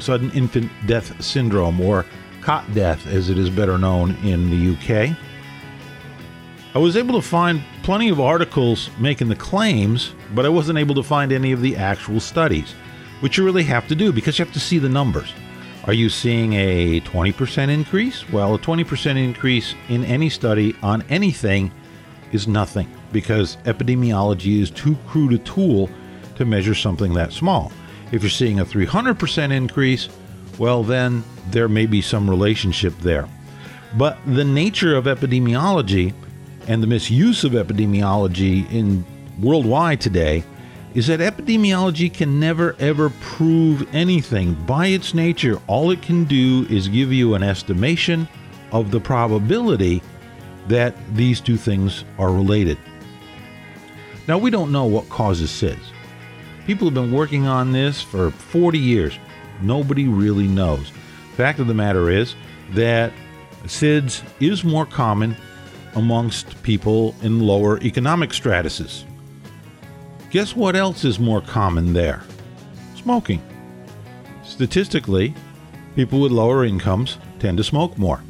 sudden 0.00 0.30
infant 0.32 0.70
death 0.86 1.22
syndrome, 1.22 1.80
or 1.80 2.04
cot 2.40 2.64
death 2.74 3.06
as 3.06 3.30
it 3.30 3.38
is 3.38 3.50
better 3.50 3.78
known 3.78 4.14
in 4.24 4.50
the 4.50 4.74
UK. 4.74 5.16
I 6.74 6.78
was 6.78 6.96
able 6.96 7.20
to 7.20 7.26
find 7.26 7.62
plenty 7.82 8.08
of 8.08 8.20
articles 8.20 8.90
making 8.98 9.28
the 9.28 9.36
claims, 9.36 10.14
but 10.34 10.46
I 10.46 10.48
wasn't 10.48 10.78
able 10.78 10.94
to 10.94 11.02
find 11.02 11.32
any 11.32 11.52
of 11.52 11.60
the 11.60 11.76
actual 11.76 12.20
studies, 12.20 12.74
which 13.20 13.36
you 13.36 13.44
really 13.44 13.64
have 13.64 13.88
to 13.88 13.94
do 13.94 14.12
because 14.12 14.38
you 14.38 14.44
have 14.44 14.54
to 14.54 14.60
see 14.60 14.78
the 14.78 14.88
numbers. 14.88 15.32
Are 15.88 15.94
you 15.94 16.10
seeing 16.10 16.52
a 16.52 17.00
20% 17.00 17.70
increase? 17.70 18.28
Well, 18.28 18.56
a 18.56 18.58
20% 18.58 19.16
increase 19.16 19.74
in 19.88 20.04
any 20.04 20.28
study 20.28 20.76
on 20.82 21.00
anything 21.08 21.72
is 22.30 22.46
nothing 22.46 22.94
because 23.10 23.56
epidemiology 23.64 24.60
is 24.60 24.70
too 24.70 24.98
crude 25.06 25.32
a 25.32 25.38
tool 25.38 25.88
to 26.36 26.44
measure 26.44 26.74
something 26.74 27.14
that 27.14 27.32
small. 27.32 27.72
If 28.12 28.22
you're 28.22 28.28
seeing 28.28 28.60
a 28.60 28.66
300% 28.66 29.50
increase, 29.50 30.10
well, 30.58 30.82
then 30.82 31.24
there 31.46 31.68
may 31.68 31.86
be 31.86 32.02
some 32.02 32.28
relationship 32.28 32.92
there. 32.98 33.26
But 33.96 34.18
the 34.26 34.44
nature 34.44 34.94
of 34.94 35.06
epidemiology 35.06 36.12
and 36.66 36.82
the 36.82 36.86
misuse 36.86 37.44
of 37.44 37.52
epidemiology 37.52 38.70
in 38.70 39.06
worldwide 39.40 40.02
today 40.02 40.44
is 40.98 41.06
that 41.06 41.20
epidemiology 41.20 42.12
can 42.12 42.40
never 42.40 42.74
ever 42.80 43.08
prove 43.20 43.88
anything. 43.94 44.52
By 44.66 44.88
its 44.88 45.14
nature, 45.14 45.60
all 45.68 45.92
it 45.92 46.02
can 46.02 46.24
do 46.24 46.66
is 46.68 46.88
give 46.88 47.12
you 47.12 47.34
an 47.34 47.42
estimation 47.44 48.26
of 48.72 48.90
the 48.90 48.98
probability 48.98 50.02
that 50.66 50.96
these 51.14 51.40
two 51.40 51.56
things 51.56 52.04
are 52.18 52.32
related. 52.32 52.78
Now, 54.26 54.38
we 54.38 54.50
don't 54.50 54.72
know 54.72 54.86
what 54.86 55.08
causes 55.08 55.52
SIDS. 55.52 55.78
People 56.66 56.88
have 56.88 56.94
been 56.94 57.12
working 57.12 57.46
on 57.46 57.70
this 57.70 58.02
for 58.02 58.32
40 58.32 58.80
years. 58.80 59.16
Nobody 59.62 60.08
really 60.08 60.48
knows. 60.48 60.90
Fact 61.36 61.60
of 61.60 61.68
the 61.68 61.74
matter 61.74 62.10
is 62.10 62.34
that 62.72 63.12
SIDS 63.66 64.24
is 64.40 64.64
more 64.64 64.84
common 64.84 65.36
amongst 65.94 66.60
people 66.64 67.14
in 67.22 67.38
lower 67.38 67.80
economic 67.82 68.30
stratuses. 68.30 69.04
Guess 70.30 70.54
what 70.54 70.76
else 70.76 71.04
is 71.04 71.18
more 71.18 71.40
common 71.40 71.94
there? 71.94 72.22
Smoking. 72.96 73.42
Statistically, 74.44 75.34
people 75.96 76.20
with 76.20 76.32
lower 76.32 76.64
incomes 76.64 77.18
tend 77.38 77.56
to 77.56 77.64
smoke 77.64 77.96
more. 77.96 78.22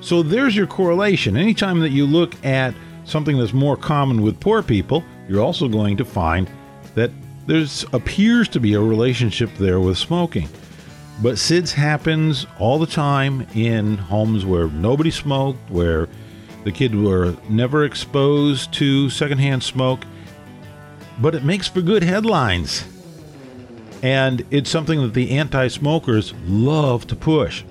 So 0.00 0.22
there's 0.22 0.54
your 0.54 0.66
correlation. 0.66 1.36
Anytime 1.36 1.80
that 1.80 1.90
you 1.90 2.06
look 2.06 2.42
at 2.44 2.74
something 3.04 3.36
that's 3.36 3.52
more 3.52 3.76
common 3.76 4.22
with 4.22 4.38
poor 4.38 4.62
people, 4.62 5.02
you're 5.28 5.42
also 5.42 5.66
going 5.66 5.96
to 5.96 6.04
find 6.04 6.48
that 6.94 7.10
There 7.46 7.66
appears 7.92 8.48
to 8.48 8.60
be 8.60 8.72
a 8.72 8.80
relationship 8.80 9.50
there 9.58 9.78
with 9.78 9.98
smoking. 9.98 10.48
But 11.22 11.34
SIDS 11.34 11.72
happens 11.72 12.46
all 12.58 12.78
the 12.78 12.86
time 12.86 13.46
in 13.54 13.98
homes 13.98 14.46
where 14.46 14.68
nobody 14.68 15.10
smoked, 15.10 15.70
where 15.70 16.08
the 16.64 16.72
kids 16.72 16.94
were 16.94 17.36
never 17.50 17.84
exposed 17.84 18.72
to 18.74 19.10
secondhand 19.10 19.62
smoke. 19.62 20.04
But 21.20 21.34
it 21.34 21.44
makes 21.44 21.68
for 21.68 21.80
good 21.80 22.02
headlines. 22.02 22.84
And 24.02 24.44
it's 24.50 24.70
something 24.70 25.00
that 25.02 25.14
the 25.14 25.30
anti 25.30 25.68
smokers 25.68 26.34
love 26.46 27.06
to 27.06 27.16
push. 27.16 27.64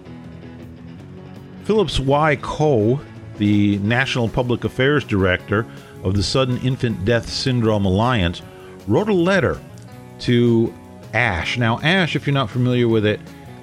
Phipps 1.66 2.00
Y. 2.00 2.36
Cohe, 2.38 3.00
the 3.38 3.78
National 3.80 4.28
Public 4.28 4.64
Affairs 4.64 5.04
Director 5.04 5.66
of 6.04 6.16
the 6.16 6.24
Sudden 6.24 6.58
Infant 6.60 7.06
Death 7.06 7.30
Syndrome 7.30 7.86
Alliance, 7.86 8.42
wrote 8.88 9.10
a 9.10 9.14
letter 9.14 9.60
to 10.20 10.74
ASH. 11.14 11.58
Now, 11.58 11.80
ASH, 11.80 12.16
if 12.16 12.28
you're 12.28 12.34
not 12.34 12.50
familiar 12.50 12.88
with 12.88 13.06
it, 13.06 13.20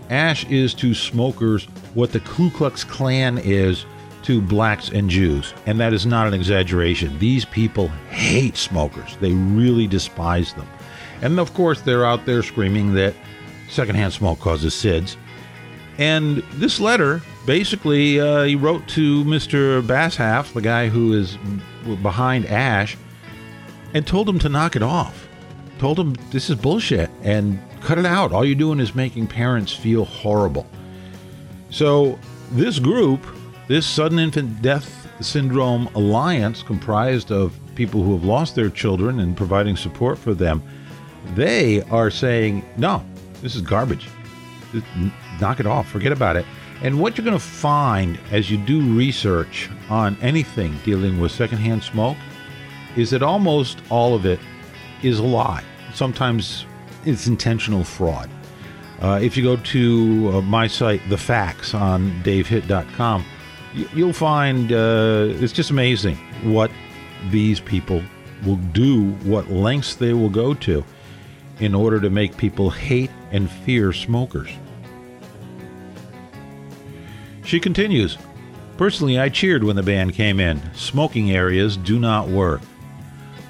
ASH 0.09 0.45
is 0.47 0.75
to 0.75 0.95
smokers 0.95 1.65
what 1.95 2.13
the 2.13 2.21
Ku 2.21 2.51
Klux 2.51 2.85
Klan 2.85 3.39
is 3.39 3.85
to 4.25 4.41
blacks 4.41 4.91
and 4.91 5.09
Jews. 5.09 5.55
And 5.67 5.79
that 5.81 5.93
is 5.93 6.07
not 6.07 6.27
an 6.27 6.35
exaggeration. 6.35 7.19
These 7.19 7.45
people 7.45 7.89
hate 8.11 8.57
smokers, 8.57 9.17
they 9.21 9.33
really 9.33 9.87
despise 9.87 10.55
them. 10.55 10.69
And 11.23 11.39
of 11.39 11.53
course, 11.55 11.81
they're 11.83 12.07
out 12.07 12.25
there 12.25 12.43
screaming 12.43 12.95
that 12.95 13.15
secondhand 13.69 14.13
smoke 14.13 14.41
causes 14.41 14.75
SIDS. 14.75 15.17
And 15.99 16.39
this 16.55 16.81
letter, 16.81 17.21
basically, 17.45 18.19
uh, 18.21 18.45
he 18.45 18.57
wrote 18.57 18.89
to 18.89 19.23
Mr. 19.25 19.83
Banzhaf, 19.83 20.55
the 20.55 20.63
guy 20.63 20.89
who 20.89 21.13
is 21.13 21.37
behind 22.03 22.47
Ash, 22.47 22.97
and 23.93 24.07
told 24.07 24.29
him 24.29 24.39
to 24.39 24.49
knock 24.49 24.77
it 24.77 24.83
off. 24.83 25.29
Told 25.79 25.99
him 25.99 26.15
this 26.31 26.49
is 26.49 26.57
bullshit 26.57 27.11
and 27.23 27.59
cut 27.81 27.99
it 27.99 28.07
out. 28.07 28.33
All 28.33 28.45
you're 28.45 28.55
doing 28.55 28.81
is 28.81 28.95
making 28.95 29.27
parents 29.27 29.73
feel 29.73 30.05
horrible. 30.05 30.67
So, 31.71 32.19
this 32.53 32.79
group, 32.79 33.25
this 33.71 33.87
Sudden 33.87 34.19
Infant 34.19 34.61
Death 34.63 35.09
Syndrome 35.21 35.87
Alliance, 35.95 36.61
comprised 36.61 37.31
of 37.31 37.57
people 37.77 38.03
who 38.03 38.15
have 38.15 38.25
lost 38.25 38.57
their 38.57 38.69
children 38.69 39.21
and 39.21 39.37
providing 39.37 39.77
support 39.77 40.19
for 40.19 40.35
them, 40.35 40.61
they 41.37 41.81
are 41.83 42.11
saying, 42.11 42.65
no, 42.77 43.05
this 43.43 43.55
is 43.55 43.63
garbage. 43.63 44.09
Knock 45.41 45.61
it 45.61 45.67
off. 45.69 45.89
Forget 45.89 46.11
about 46.11 46.35
it. 46.35 46.45
And 46.83 46.99
what 46.99 47.17
you're 47.17 47.25
going 47.25 47.39
to 47.39 47.45
find 47.45 48.19
as 48.33 48.51
you 48.51 48.59
do 48.59 48.81
research 48.93 49.71
on 49.89 50.17
anything 50.21 50.77
dealing 50.85 51.21
with 51.21 51.31
secondhand 51.31 51.85
smoke 51.85 52.17
is 52.97 53.11
that 53.11 53.23
almost 53.23 53.83
all 53.89 54.17
of 54.17 54.27
it 54.27 54.41
is 55.05 55.21
a 55.21 55.25
lie. 55.25 55.63
Sometimes 55.95 56.67
it's 57.05 57.29
intentional 57.29 57.85
fraud. 57.85 58.29
Uh, 59.01 59.21
if 59.23 59.37
you 59.37 59.45
go 59.45 59.55
to 59.55 60.33
uh, 60.35 60.41
my 60.41 60.67
site, 60.67 61.09
The 61.09 61.17
Facts, 61.17 61.73
on 61.73 62.11
davehitt.com, 62.25 63.25
you'll 63.75 64.13
find 64.13 64.73
uh, 64.73 65.27
it's 65.29 65.53
just 65.53 65.71
amazing 65.71 66.17
what 66.43 66.71
these 67.31 67.61
people 67.61 68.03
will 68.45 68.57
do, 68.57 69.11
what 69.25 69.51
lengths 69.51 69.95
they 69.95 70.13
will 70.13 70.31
go 70.31 70.55
to 70.55 70.85
in 71.59 71.75
order 71.75 72.01
to 72.01 72.11
make 72.11 72.37
people 72.37 72.71
hate 72.71 73.11
and 73.31 73.51
fear 73.51 73.93
smokers. 73.93 74.51
She 77.45 77.61
continues 77.61 78.17
Personally, 78.81 79.19
I 79.19 79.29
cheered 79.29 79.63
when 79.63 79.77
the 79.77 79.83
ban 79.83 80.11
came 80.11 80.41
in. 80.41 80.59
Smoking 80.75 81.33
areas 81.33 81.77
do 81.77 81.99
not 81.99 82.29
work. 82.29 82.63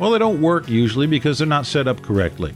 Well, 0.01 0.11
they 0.11 0.19
don't 0.19 0.41
work 0.41 0.69
usually 0.69 1.07
because 1.07 1.39
they're 1.39 1.47
not 1.47 1.67
set 1.67 1.87
up 1.87 2.03
correctly. 2.03 2.53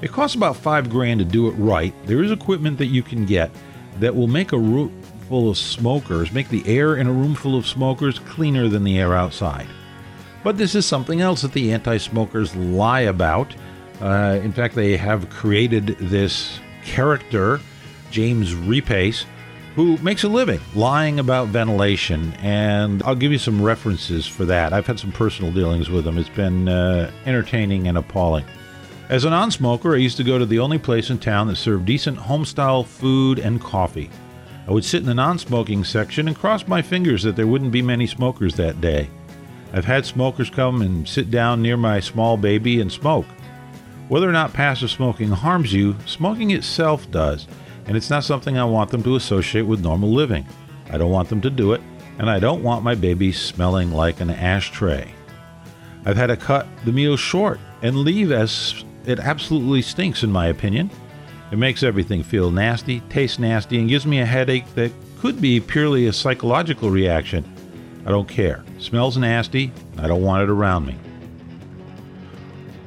It 0.00 0.10
costs 0.10 0.34
about 0.34 0.56
five 0.56 0.88
grand 0.88 1.18
to 1.18 1.26
do 1.26 1.48
it 1.48 1.52
right. 1.52 1.92
There 2.06 2.22
is 2.22 2.30
equipment 2.30 2.78
that 2.78 2.86
you 2.86 3.02
can 3.02 3.26
get 3.26 3.50
that 3.98 4.16
will 4.16 4.26
make 4.26 4.52
a 4.52 4.58
room 4.58 4.98
full 5.28 5.50
of 5.50 5.58
smokers, 5.58 6.32
make 6.32 6.48
the 6.48 6.66
air 6.66 6.96
in 6.96 7.06
a 7.06 7.12
room 7.12 7.34
full 7.34 7.56
of 7.56 7.66
smokers 7.66 8.18
cleaner 8.18 8.68
than 8.68 8.84
the 8.84 8.98
air 8.98 9.14
outside. 9.14 9.66
But 10.42 10.58
this 10.58 10.74
is 10.74 10.84
something 10.84 11.20
else 11.20 11.42
that 11.42 11.52
the 11.52 11.72
anti 11.72 11.96
smokers 11.96 12.54
lie 12.54 13.02
about 13.02 13.54
uh, 14.00 14.40
in 14.42 14.52
fact, 14.52 14.74
they 14.74 14.96
have 14.96 15.30
created 15.30 15.96
this 15.98 16.58
character, 16.84 17.60
James 18.10 18.54
Repace, 18.54 19.24
who 19.76 19.96
makes 19.98 20.24
a 20.24 20.28
living 20.28 20.60
lying 20.74 21.18
about 21.18 21.48
ventilation. 21.48 22.32
And 22.34 23.02
I'll 23.04 23.14
give 23.14 23.32
you 23.32 23.38
some 23.38 23.62
references 23.62 24.26
for 24.26 24.44
that. 24.44 24.72
I've 24.72 24.86
had 24.86 25.00
some 25.00 25.12
personal 25.12 25.52
dealings 25.52 25.90
with 25.90 26.06
him. 26.06 26.18
It's 26.18 26.28
been 26.28 26.68
uh, 26.68 27.10
entertaining 27.26 27.88
and 27.88 27.98
appalling. 27.98 28.44
As 29.08 29.24
a 29.24 29.30
non 29.30 29.50
smoker, 29.50 29.94
I 29.94 29.98
used 29.98 30.16
to 30.16 30.24
go 30.24 30.38
to 30.38 30.46
the 30.46 30.58
only 30.58 30.78
place 30.78 31.10
in 31.10 31.18
town 31.18 31.48
that 31.48 31.56
served 31.56 31.84
decent 31.84 32.18
homestyle 32.18 32.86
food 32.86 33.38
and 33.38 33.60
coffee. 33.60 34.10
I 34.66 34.72
would 34.72 34.84
sit 34.84 35.00
in 35.00 35.06
the 35.06 35.14
non 35.14 35.38
smoking 35.38 35.84
section 35.84 36.28
and 36.28 36.36
cross 36.36 36.66
my 36.66 36.80
fingers 36.80 37.22
that 37.22 37.36
there 37.36 37.46
wouldn't 37.46 37.72
be 37.72 37.82
many 37.82 38.06
smokers 38.06 38.54
that 38.54 38.80
day. 38.80 39.10
I've 39.72 39.84
had 39.84 40.06
smokers 40.06 40.50
come 40.50 40.82
and 40.82 41.06
sit 41.06 41.30
down 41.30 41.60
near 41.60 41.76
my 41.76 42.00
small 42.00 42.36
baby 42.36 42.80
and 42.80 42.90
smoke. 42.90 43.26
Whether 44.08 44.28
or 44.28 44.32
not 44.32 44.52
passive 44.52 44.90
smoking 44.90 45.30
harms 45.30 45.72
you, 45.72 45.96
smoking 46.06 46.50
itself 46.50 47.10
does, 47.10 47.46
and 47.86 47.96
it's 47.96 48.10
not 48.10 48.24
something 48.24 48.56
I 48.56 48.64
want 48.64 48.90
them 48.90 49.02
to 49.02 49.16
associate 49.16 49.66
with 49.66 49.82
normal 49.82 50.10
living. 50.10 50.46
I 50.90 50.98
don't 50.98 51.10
want 51.10 51.28
them 51.28 51.40
to 51.42 51.50
do 51.50 51.72
it, 51.72 51.80
and 52.18 52.30
I 52.30 52.38
don't 52.38 52.62
want 52.62 52.84
my 52.84 52.94
baby 52.94 53.32
smelling 53.32 53.90
like 53.90 54.20
an 54.20 54.30
ashtray. 54.30 55.12
I've 56.06 56.16
had 56.16 56.26
to 56.26 56.36
cut 56.36 56.66
the 56.84 56.92
meal 56.92 57.16
short 57.16 57.58
and 57.82 57.96
leave 57.96 58.30
as 58.30 58.84
it 59.06 59.18
absolutely 59.18 59.82
stinks, 59.82 60.22
in 60.22 60.30
my 60.30 60.46
opinion. 60.46 60.90
It 61.50 61.58
makes 61.58 61.82
everything 61.82 62.22
feel 62.22 62.50
nasty, 62.50 63.00
taste 63.08 63.38
nasty, 63.38 63.78
and 63.78 63.88
gives 63.88 64.06
me 64.06 64.20
a 64.20 64.26
headache 64.26 64.72
that 64.74 64.92
could 65.18 65.40
be 65.40 65.60
purely 65.60 66.06
a 66.06 66.12
psychological 66.12 66.90
reaction. 66.90 67.44
I 68.06 68.10
don't 68.10 68.28
care. 68.28 68.64
smells 68.78 69.16
nasty. 69.16 69.72
I 69.98 70.06
don't 70.06 70.22
want 70.22 70.42
it 70.42 70.50
around 70.50 70.86
me. 70.86 70.96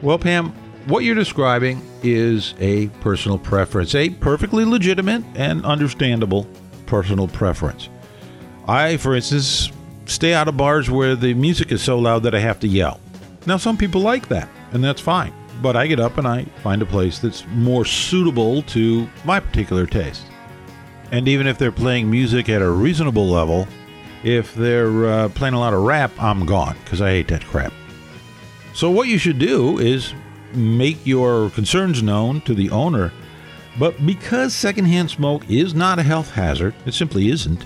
Well, 0.02 0.20
Pam, 0.20 0.50
what 0.86 1.04
you're 1.04 1.15
describing 1.15 1.82
is 2.04 2.54
a 2.60 2.88
personal 3.02 3.39
preference, 3.39 3.96
a 3.96 4.10
perfectly 4.10 4.63
legitimate 4.63 5.24
and 5.36 5.65
understandable 5.65 6.48
personal 6.86 7.28
preference. 7.28 7.89
I, 8.67 8.98
for 8.98 9.15
instance, 9.15 9.72
stay 10.06 10.34
out 10.34 10.48
of 10.48 10.58
bars 10.58 10.89
where 10.89 11.15
the 11.15 11.34
music 11.34 11.72
is 11.72 11.82
so 11.82 11.98
loud 11.98 12.24
that 12.24 12.36
I 12.36 12.39
have 12.39 12.60
to 12.60 12.67
yell. 12.67 13.00
Now, 13.46 13.58
some 13.58 13.78
people 13.78 14.02
like 14.02 14.28
that, 14.28 14.50
and 14.72 14.84
that's 14.84 15.02
fine. 15.02 15.34
But 15.62 15.76
I 15.76 15.88
get 15.88 16.00
up 16.00 16.17
and 16.17 16.28
I 16.28 16.43
find 16.63 16.82
a 16.82 16.86
place 16.86 17.20
that's 17.20 17.46
more 17.48 17.86
suitable 17.86 18.62
to 18.63 19.10
my 19.26 19.39
particular 19.39 19.86
taste. 19.86 20.24
And 21.12 21.28
even 21.28 21.48
if 21.48 21.58
they're 21.58 21.72
playing 21.72 22.12
music 22.12 22.50
at 22.50 22.62
a 22.62 22.70
reasonable 22.70 23.28
level, 23.28 23.67
if 24.24 24.54
they're 24.56 25.06
uh, 25.06 25.30
playing 25.30 25.54
a 25.54 25.60
lot 25.60 25.74
of 25.74 25.84
rap, 25.84 26.12
I'm 26.20 26.46
gone 26.46 26.76
because 26.84 27.02
I 27.02 27.10
hate 27.10 27.30
that 27.30 27.46
crap. 27.46 27.72
So, 28.74 28.91
what 28.91 29.08
you 29.08 29.17
should 29.17 29.39
do 29.39 29.80
is 29.80 30.13
make 30.54 31.06
your 31.06 31.50
concerns 31.52 32.04
known 32.04 32.41
to 32.41 32.54
the 32.54 32.70
owner. 32.70 33.12
But 33.80 34.06
because 34.06 34.54
secondhand 34.54 35.12
smoke 35.12 35.50
is 35.50 35.74
not 35.74 36.00
a 36.00 36.04
health 36.04 36.32
hazard, 36.32 36.74
it 36.86 36.93
simply 36.93 37.30
isn't, 37.30 37.63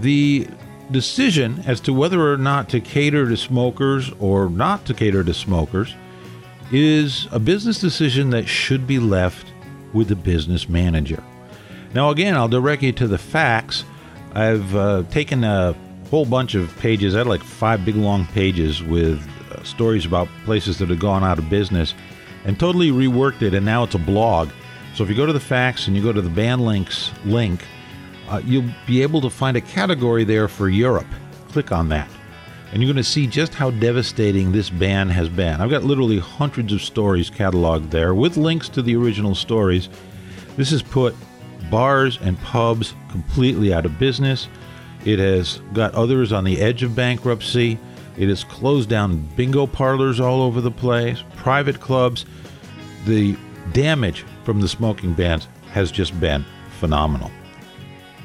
the 0.00 0.48
decision 0.90 1.62
as 1.66 1.80
to 1.80 1.92
whether 1.92 2.32
or 2.32 2.38
not 2.38 2.68
to 2.70 2.80
cater 2.80 3.28
to 3.28 3.36
smokers 3.36 4.10
or 4.18 4.48
not 4.48 4.86
to 4.86 4.94
cater 4.94 5.22
to 5.22 5.34
smokers 5.34 5.94
is 6.72 7.26
a 7.32 7.38
business 7.38 7.80
decision 7.80 8.30
that 8.30 8.46
should 8.46 8.86
be 8.86 8.98
left 8.98 9.52
with 9.92 10.08
the 10.08 10.16
business 10.16 10.68
manager. 10.68 11.22
Now, 11.94 12.10
again, 12.10 12.34
I'll 12.34 12.48
direct 12.48 12.82
you 12.82 12.92
to 12.92 13.08
the 13.08 13.18
facts. 13.18 13.84
I've 14.34 14.74
uh, 14.76 15.04
taken 15.10 15.44
a 15.44 15.74
whole 16.10 16.26
bunch 16.26 16.54
of 16.54 16.74
pages, 16.78 17.14
I 17.14 17.18
had 17.18 17.26
like 17.26 17.42
five 17.42 17.84
big 17.84 17.96
long 17.96 18.26
pages 18.26 18.82
with 18.82 19.26
uh, 19.52 19.62
stories 19.62 20.06
about 20.06 20.28
places 20.44 20.78
that 20.78 20.88
have 20.88 20.98
gone 20.98 21.22
out 21.22 21.38
of 21.38 21.50
business 21.50 21.94
and 22.44 22.58
totally 22.58 22.90
reworked 22.90 23.42
it, 23.42 23.54
and 23.54 23.64
now 23.64 23.84
it's 23.84 23.94
a 23.94 23.98
blog. 23.98 24.48
So 24.94 25.04
if 25.04 25.10
you 25.10 25.16
go 25.16 25.26
to 25.26 25.32
the 25.32 25.40
facts 25.40 25.86
and 25.86 25.96
you 25.96 26.02
go 26.02 26.12
to 26.12 26.22
the 26.22 26.30
band 26.30 26.64
links 26.64 27.10
link, 27.24 27.64
uh, 28.28 28.40
you'll 28.44 28.70
be 28.86 29.02
able 29.02 29.20
to 29.20 29.30
find 29.30 29.56
a 29.56 29.60
category 29.60 30.24
there 30.24 30.48
for 30.48 30.68
Europe. 30.68 31.06
Click 31.50 31.72
on 31.72 31.88
that. 31.90 32.08
And 32.72 32.82
you're 32.82 32.92
going 32.92 33.02
to 33.02 33.04
see 33.04 33.26
just 33.26 33.54
how 33.54 33.70
devastating 33.70 34.52
this 34.52 34.68
ban 34.68 35.08
has 35.08 35.28
been. 35.28 35.60
I've 35.60 35.70
got 35.70 35.84
literally 35.84 36.18
hundreds 36.18 36.72
of 36.72 36.82
stories 36.82 37.30
cataloged 37.30 37.90
there 37.90 38.14
with 38.14 38.36
links 38.36 38.68
to 38.70 38.82
the 38.82 38.94
original 38.96 39.34
stories. 39.34 39.88
This 40.56 40.70
has 40.70 40.82
put 40.82 41.14
bars 41.70 42.18
and 42.20 42.38
pubs 42.40 42.94
completely 43.10 43.72
out 43.72 43.86
of 43.86 43.98
business. 43.98 44.48
It 45.04 45.18
has 45.18 45.60
got 45.72 45.94
others 45.94 46.32
on 46.32 46.44
the 46.44 46.60
edge 46.60 46.82
of 46.82 46.94
bankruptcy. 46.94 47.78
It 48.18 48.28
has 48.28 48.44
closed 48.44 48.88
down 48.88 49.26
bingo 49.36 49.66
parlors 49.66 50.20
all 50.20 50.42
over 50.42 50.60
the 50.60 50.70
place, 50.70 51.22
private 51.36 51.80
clubs. 51.80 52.26
The 53.06 53.36
damage 53.72 54.24
from 54.44 54.60
the 54.60 54.68
smoking 54.68 55.14
bans 55.14 55.48
has 55.70 55.90
just 55.90 56.18
been 56.20 56.44
phenomenal. 56.80 57.30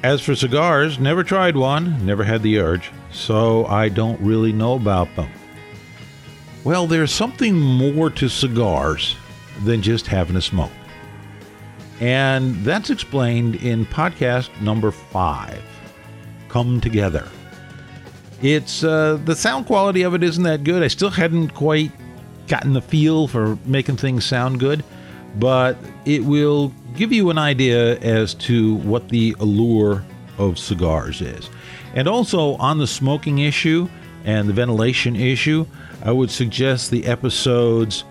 As 0.04 0.20
for 0.20 0.36
cigars, 0.36 1.00
never 1.00 1.24
tried 1.24 1.56
one, 1.56 2.06
never 2.06 2.24
had 2.24 2.42
the 2.42 2.60
urge, 2.60 2.92
so 3.14 3.66
I 3.68 3.90
don't 3.90 4.20
really 4.20 4.52
know 4.52 4.74
about 4.74 5.16
them. 5.16 5.30
Well, 6.64 6.88
there's 6.88 7.12
something 7.12 7.60
more 7.60 8.10
to 8.12 8.30
cigars 8.30 9.16
than 9.64 9.82
just 9.82 10.08
having 10.08 10.36
a 10.36 10.42
smoke. 10.42 10.72
And 12.00 12.56
that's 12.66 12.90
explained 12.90 13.56
in 13.56 13.86
podcast 13.86 14.50
number 14.62 14.92
five 14.92 15.62
Come 16.50 16.82
Together. 16.82 17.30
It's 18.42 18.84
uh, 18.84 19.20
the 19.24 19.36
sound 19.36 19.68
quality 19.68 20.02
of 20.02 20.14
it 20.14 20.24
isn't 20.24 20.44
that 20.44 20.64
good. 20.64 20.84
I 20.84 20.88
still 20.88 21.10
hadn't 21.10 21.50
quite 21.50 21.92
gotten 22.48 22.74
the 22.74 22.82
feel 22.82 23.28
for 23.28 23.58
making 23.66 23.98
things 23.98 24.26
sound 24.26 24.60
good, 24.60 24.84
but 25.36 25.78
it 26.06 26.24
will 26.24 26.74
give 26.96 27.12
you 27.12 27.30
an 27.30 27.38
idea 27.38 27.98
as 28.00 28.34
to 28.36 28.76
what 28.76 29.10
the 29.10 29.36
allure 29.40 30.04
of 30.38 30.60
cigars 30.60 31.22
is. 31.22 31.50
And 31.94 32.08
also 32.08 32.56
on 32.56 32.78
the 32.78 32.88
smoking 32.88 33.40
issue 33.40 33.88
and 34.26 34.48
the 34.48 34.54
ventilation 34.54 35.16
issue, 35.16 35.66
I 36.04 36.12
would 36.12 36.32
suggest 36.32 36.92
the 36.92 37.06
episodes 37.06 38.04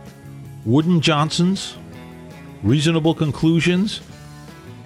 Wooden 0.64 1.00
Johnsons, 1.00 1.76
Reasonable 2.62 3.14
Conclusions, 3.14 4.00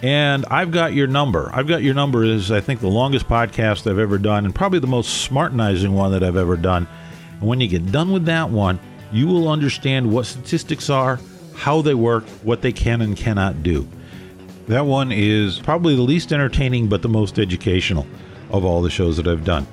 and 0.02 0.44
I've 0.50 0.70
got 0.70 0.94
your 0.94 1.06
number. 1.06 1.50
I've 1.52 1.66
got 1.66 1.82
your 1.82 1.94
number 1.94 2.24
is 2.24 2.50
I 2.50 2.60
think 2.60 2.80
the 2.80 2.88
longest 2.88 3.28
podcast 3.28 3.90
I've 3.90 3.98
ever 3.98 4.18
done 4.18 4.44
and 4.44 4.54
probably 4.54 4.78
the 4.78 4.86
most 4.86 5.28
smartenizing 5.28 5.92
one 5.92 6.12
that 6.12 6.22
I've 6.22 6.36
ever 6.36 6.56
done. 6.56 6.86
And 7.40 7.48
when 7.48 7.60
you 7.60 7.68
get 7.68 7.92
done 7.92 8.12
with 8.12 8.24
that 8.26 8.50
one, 8.50 8.78
you 9.12 9.26
will 9.26 9.48
understand 9.48 10.10
what 10.10 10.26
statistics 10.26 10.90
are, 10.90 11.20
how 11.54 11.82
they 11.82 11.94
work, 11.94 12.24
what 12.42 12.62
they 12.62 12.72
can 12.72 13.02
and 13.02 13.16
cannot 13.16 13.62
do. 13.62 13.86
That 14.68 14.84
one 14.84 15.12
is 15.12 15.60
probably 15.60 15.94
the 15.94 16.02
least 16.02 16.32
entertaining 16.32 16.88
but 16.88 17.02
the 17.02 17.08
most 17.08 17.38
educational 17.38 18.06
of 18.50 18.64
all 18.64 18.82
the 18.82 18.90
shows 18.90 19.16
that 19.16 19.26
I've 19.26 19.44
done. 19.44 19.66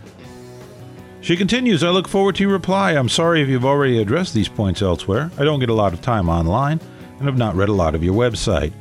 She 1.21 1.37
continues, 1.37 1.83
I 1.83 1.89
look 1.89 2.09
forward 2.09 2.35
to 2.35 2.43
your 2.43 2.51
reply. 2.51 2.91
I'm 2.91 3.07
sorry 3.07 3.41
if 3.41 3.47
you've 3.47 3.65
already 3.65 4.01
addressed 4.01 4.33
these 4.33 4.49
points 4.49 4.81
elsewhere. 4.81 5.31
I 5.37 5.45
don't 5.45 5.61
get 5.61 5.69
a 5.69 5.73
lot 5.73 5.93
of 5.93 6.01
time 6.01 6.27
online 6.27 6.81
and 7.17 7.25
have 7.25 7.37
not 7.37 7.55
read 7.55 7.69
a 7.69 7.73
lot 7.73 7.95
of 7.95 8.03
your 8.03 8.13
website. 8.13 8.73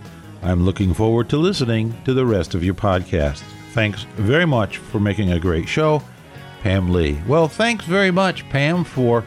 I'm 0.42 0.64
looking 0.64 0.92
forward 0.92 1.28
to 1.28 1.36
listening 1.36 1.94
to 2.04 2.14
the 2.14 2.26
rest 2.26 2.56
of 2.56 2.64
your 2.64 2.74
podcast. 2.74 3.42
Thanks 3.74 4.02
very 4.16 4.44
much 4.44 4.78
for 4.78 4.98
making 4.98 5.30
a 5.30 5.38
great 5.38 5.68
show, 5.68 6.02
Pam 6.62 6.92
Lee. 6.92 7.20
Well, 7.28 7.46
thanks 7.46 7.84
very 7.84 8.10
much, 8.10 8.48
Pam, 8.50 8.82
for 8.82 9.24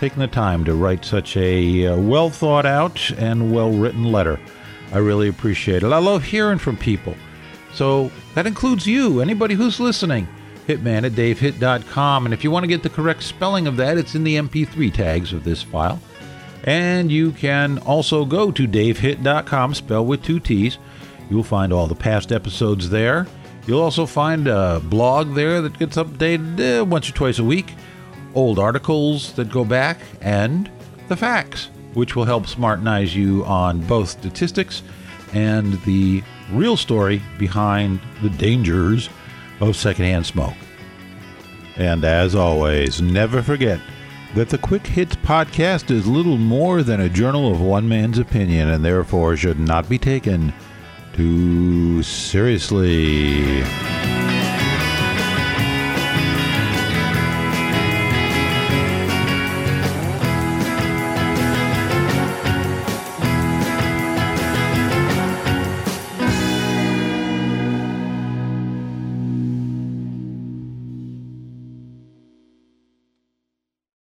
taking 0.00 0.18
the 0.18 0.26
time 0.26 0.64
to 0.64 0.74
write 0.74 1.04
such 1.04 1.36
a 1.36 1.86
uh, 1.86 1.96
well 1.96 2.30
thought 2.30 2.66
out 2.66 3.10
and 3.12 3.54
well 3.54 3.70
written 3.70 4.10
letter. 4.10 4.40
I 4.92 4.98
really 4.98 5.28
appreciate 5.28 5.84
it. 5.84 5.92
I 5.92 5.98
love 5.98 6.24
hearing 6.24 6.58
from 6.58 6.76
people. 6.76 7.14
So 7.76 8.10
that 8.34 8.46
includes 8.46 8.86
you, 8.86 9.20
anybody 9.20 9.54
who's 9.54 9.78
listening. 9.78 10.26
Hitman 10.66 11.04
at 11.04 11.12
davehitt.com. 11.12 12.24
And 12.24 12.32
if 12.34 12.42
you 12.42 12.50
want 12.50 12.64
to 12.64 12.68
get 12.68 12.82
the 12.82 12.88
correct 12.88 13.22
spelling 13.22 13.66
of 13.66 13.76
that, 13.76 13.98
it's 13.98 14.14
in 14.14 14.24
the 14.24 14.36
MP3 14.36 14.92
tags 14.92 15.32
of 15.32 15.44
this 15.44 15.62
file. 15.62 16.00
And 16.64 17.12
you 17.12 17.32
can 17.32 17.78
also 17.80 18.24
go 18.24 18.50
to 18.50 18.66
davehitt.com, 18.66 19.74
spelled 19.74 20.08
with 20.08 20.24
two 20.24 20.40
T's. 20.40 20.78
You'll 21.30 21.44
find 21.44 21.72
all 21.72 21.86
the 21.86 21.94
past 21.94 22.32
episodes 22.32 22.88
there. 22.88 23.26
You'll 23.66 23.82
also 23.82 24.06
find 24.06 24.48
a 24.48 24.80
blog 24.80 25.34
there 25.34 25.60
that 25.60 25.78
gets 25.78 25.96
updated 25.96 26.80
uh, 26.80 26.84
once 26.84 27.10
or 27.10 27.12
twice 27.12 27.38
a 27.38 27.44
week, 27.44 27.74
old 28.34 28.58
articles 28.58 29.32
that 29.34 29.50
go 29.50 29.64
back, 29.64 29.98
and 30.22 30.70
the 31.08 31.16
facts, 31.16 31.68
which 31.92 32.16
will 32.16 32.24
help 32.24 32.46
smartenize 32.46 33.14
you 33.14 33.44
on 33.44 33.80
both 33.82 34.08
statistics 34.08 34.82
and 35.34 35.74
the 35.82 36.22
real 36.50 36.76
story 36.76 37.22
behind 37.38 38.00
the 38.22 38.30
dangers 38.30 39.08
of 39.60 39.76
secondhand 39.76 40.26
smoke. 40.26 40.54
And 41.76 42.04
as 42.04 42.34
always, 42.34 43.00
never 43.02 43.42
forget 43.42 43.80
that 44.34 44.48
the 44.48 44.58
Quick 44.58 44.86
Hits 44.86 45.16
podcast 45.16 45.90
is 45.90 46.06
little 46.06 46.36
more 46.38 46.82
than 46.82 47.00
a 47.00 47.08
journal 47.08 47.50
of 47.50 47.60
one 47.60 47.88
man's 47.88 48.18
opinion 48.18 48.68
and 48.68 48.84
therefore 48.84 49.36
should 49.36 49.58
not 49.58 49.88
be 49.88 49.98
taken 49.98 50.52
too 51.14 52.02
seriously. 52.02 53.62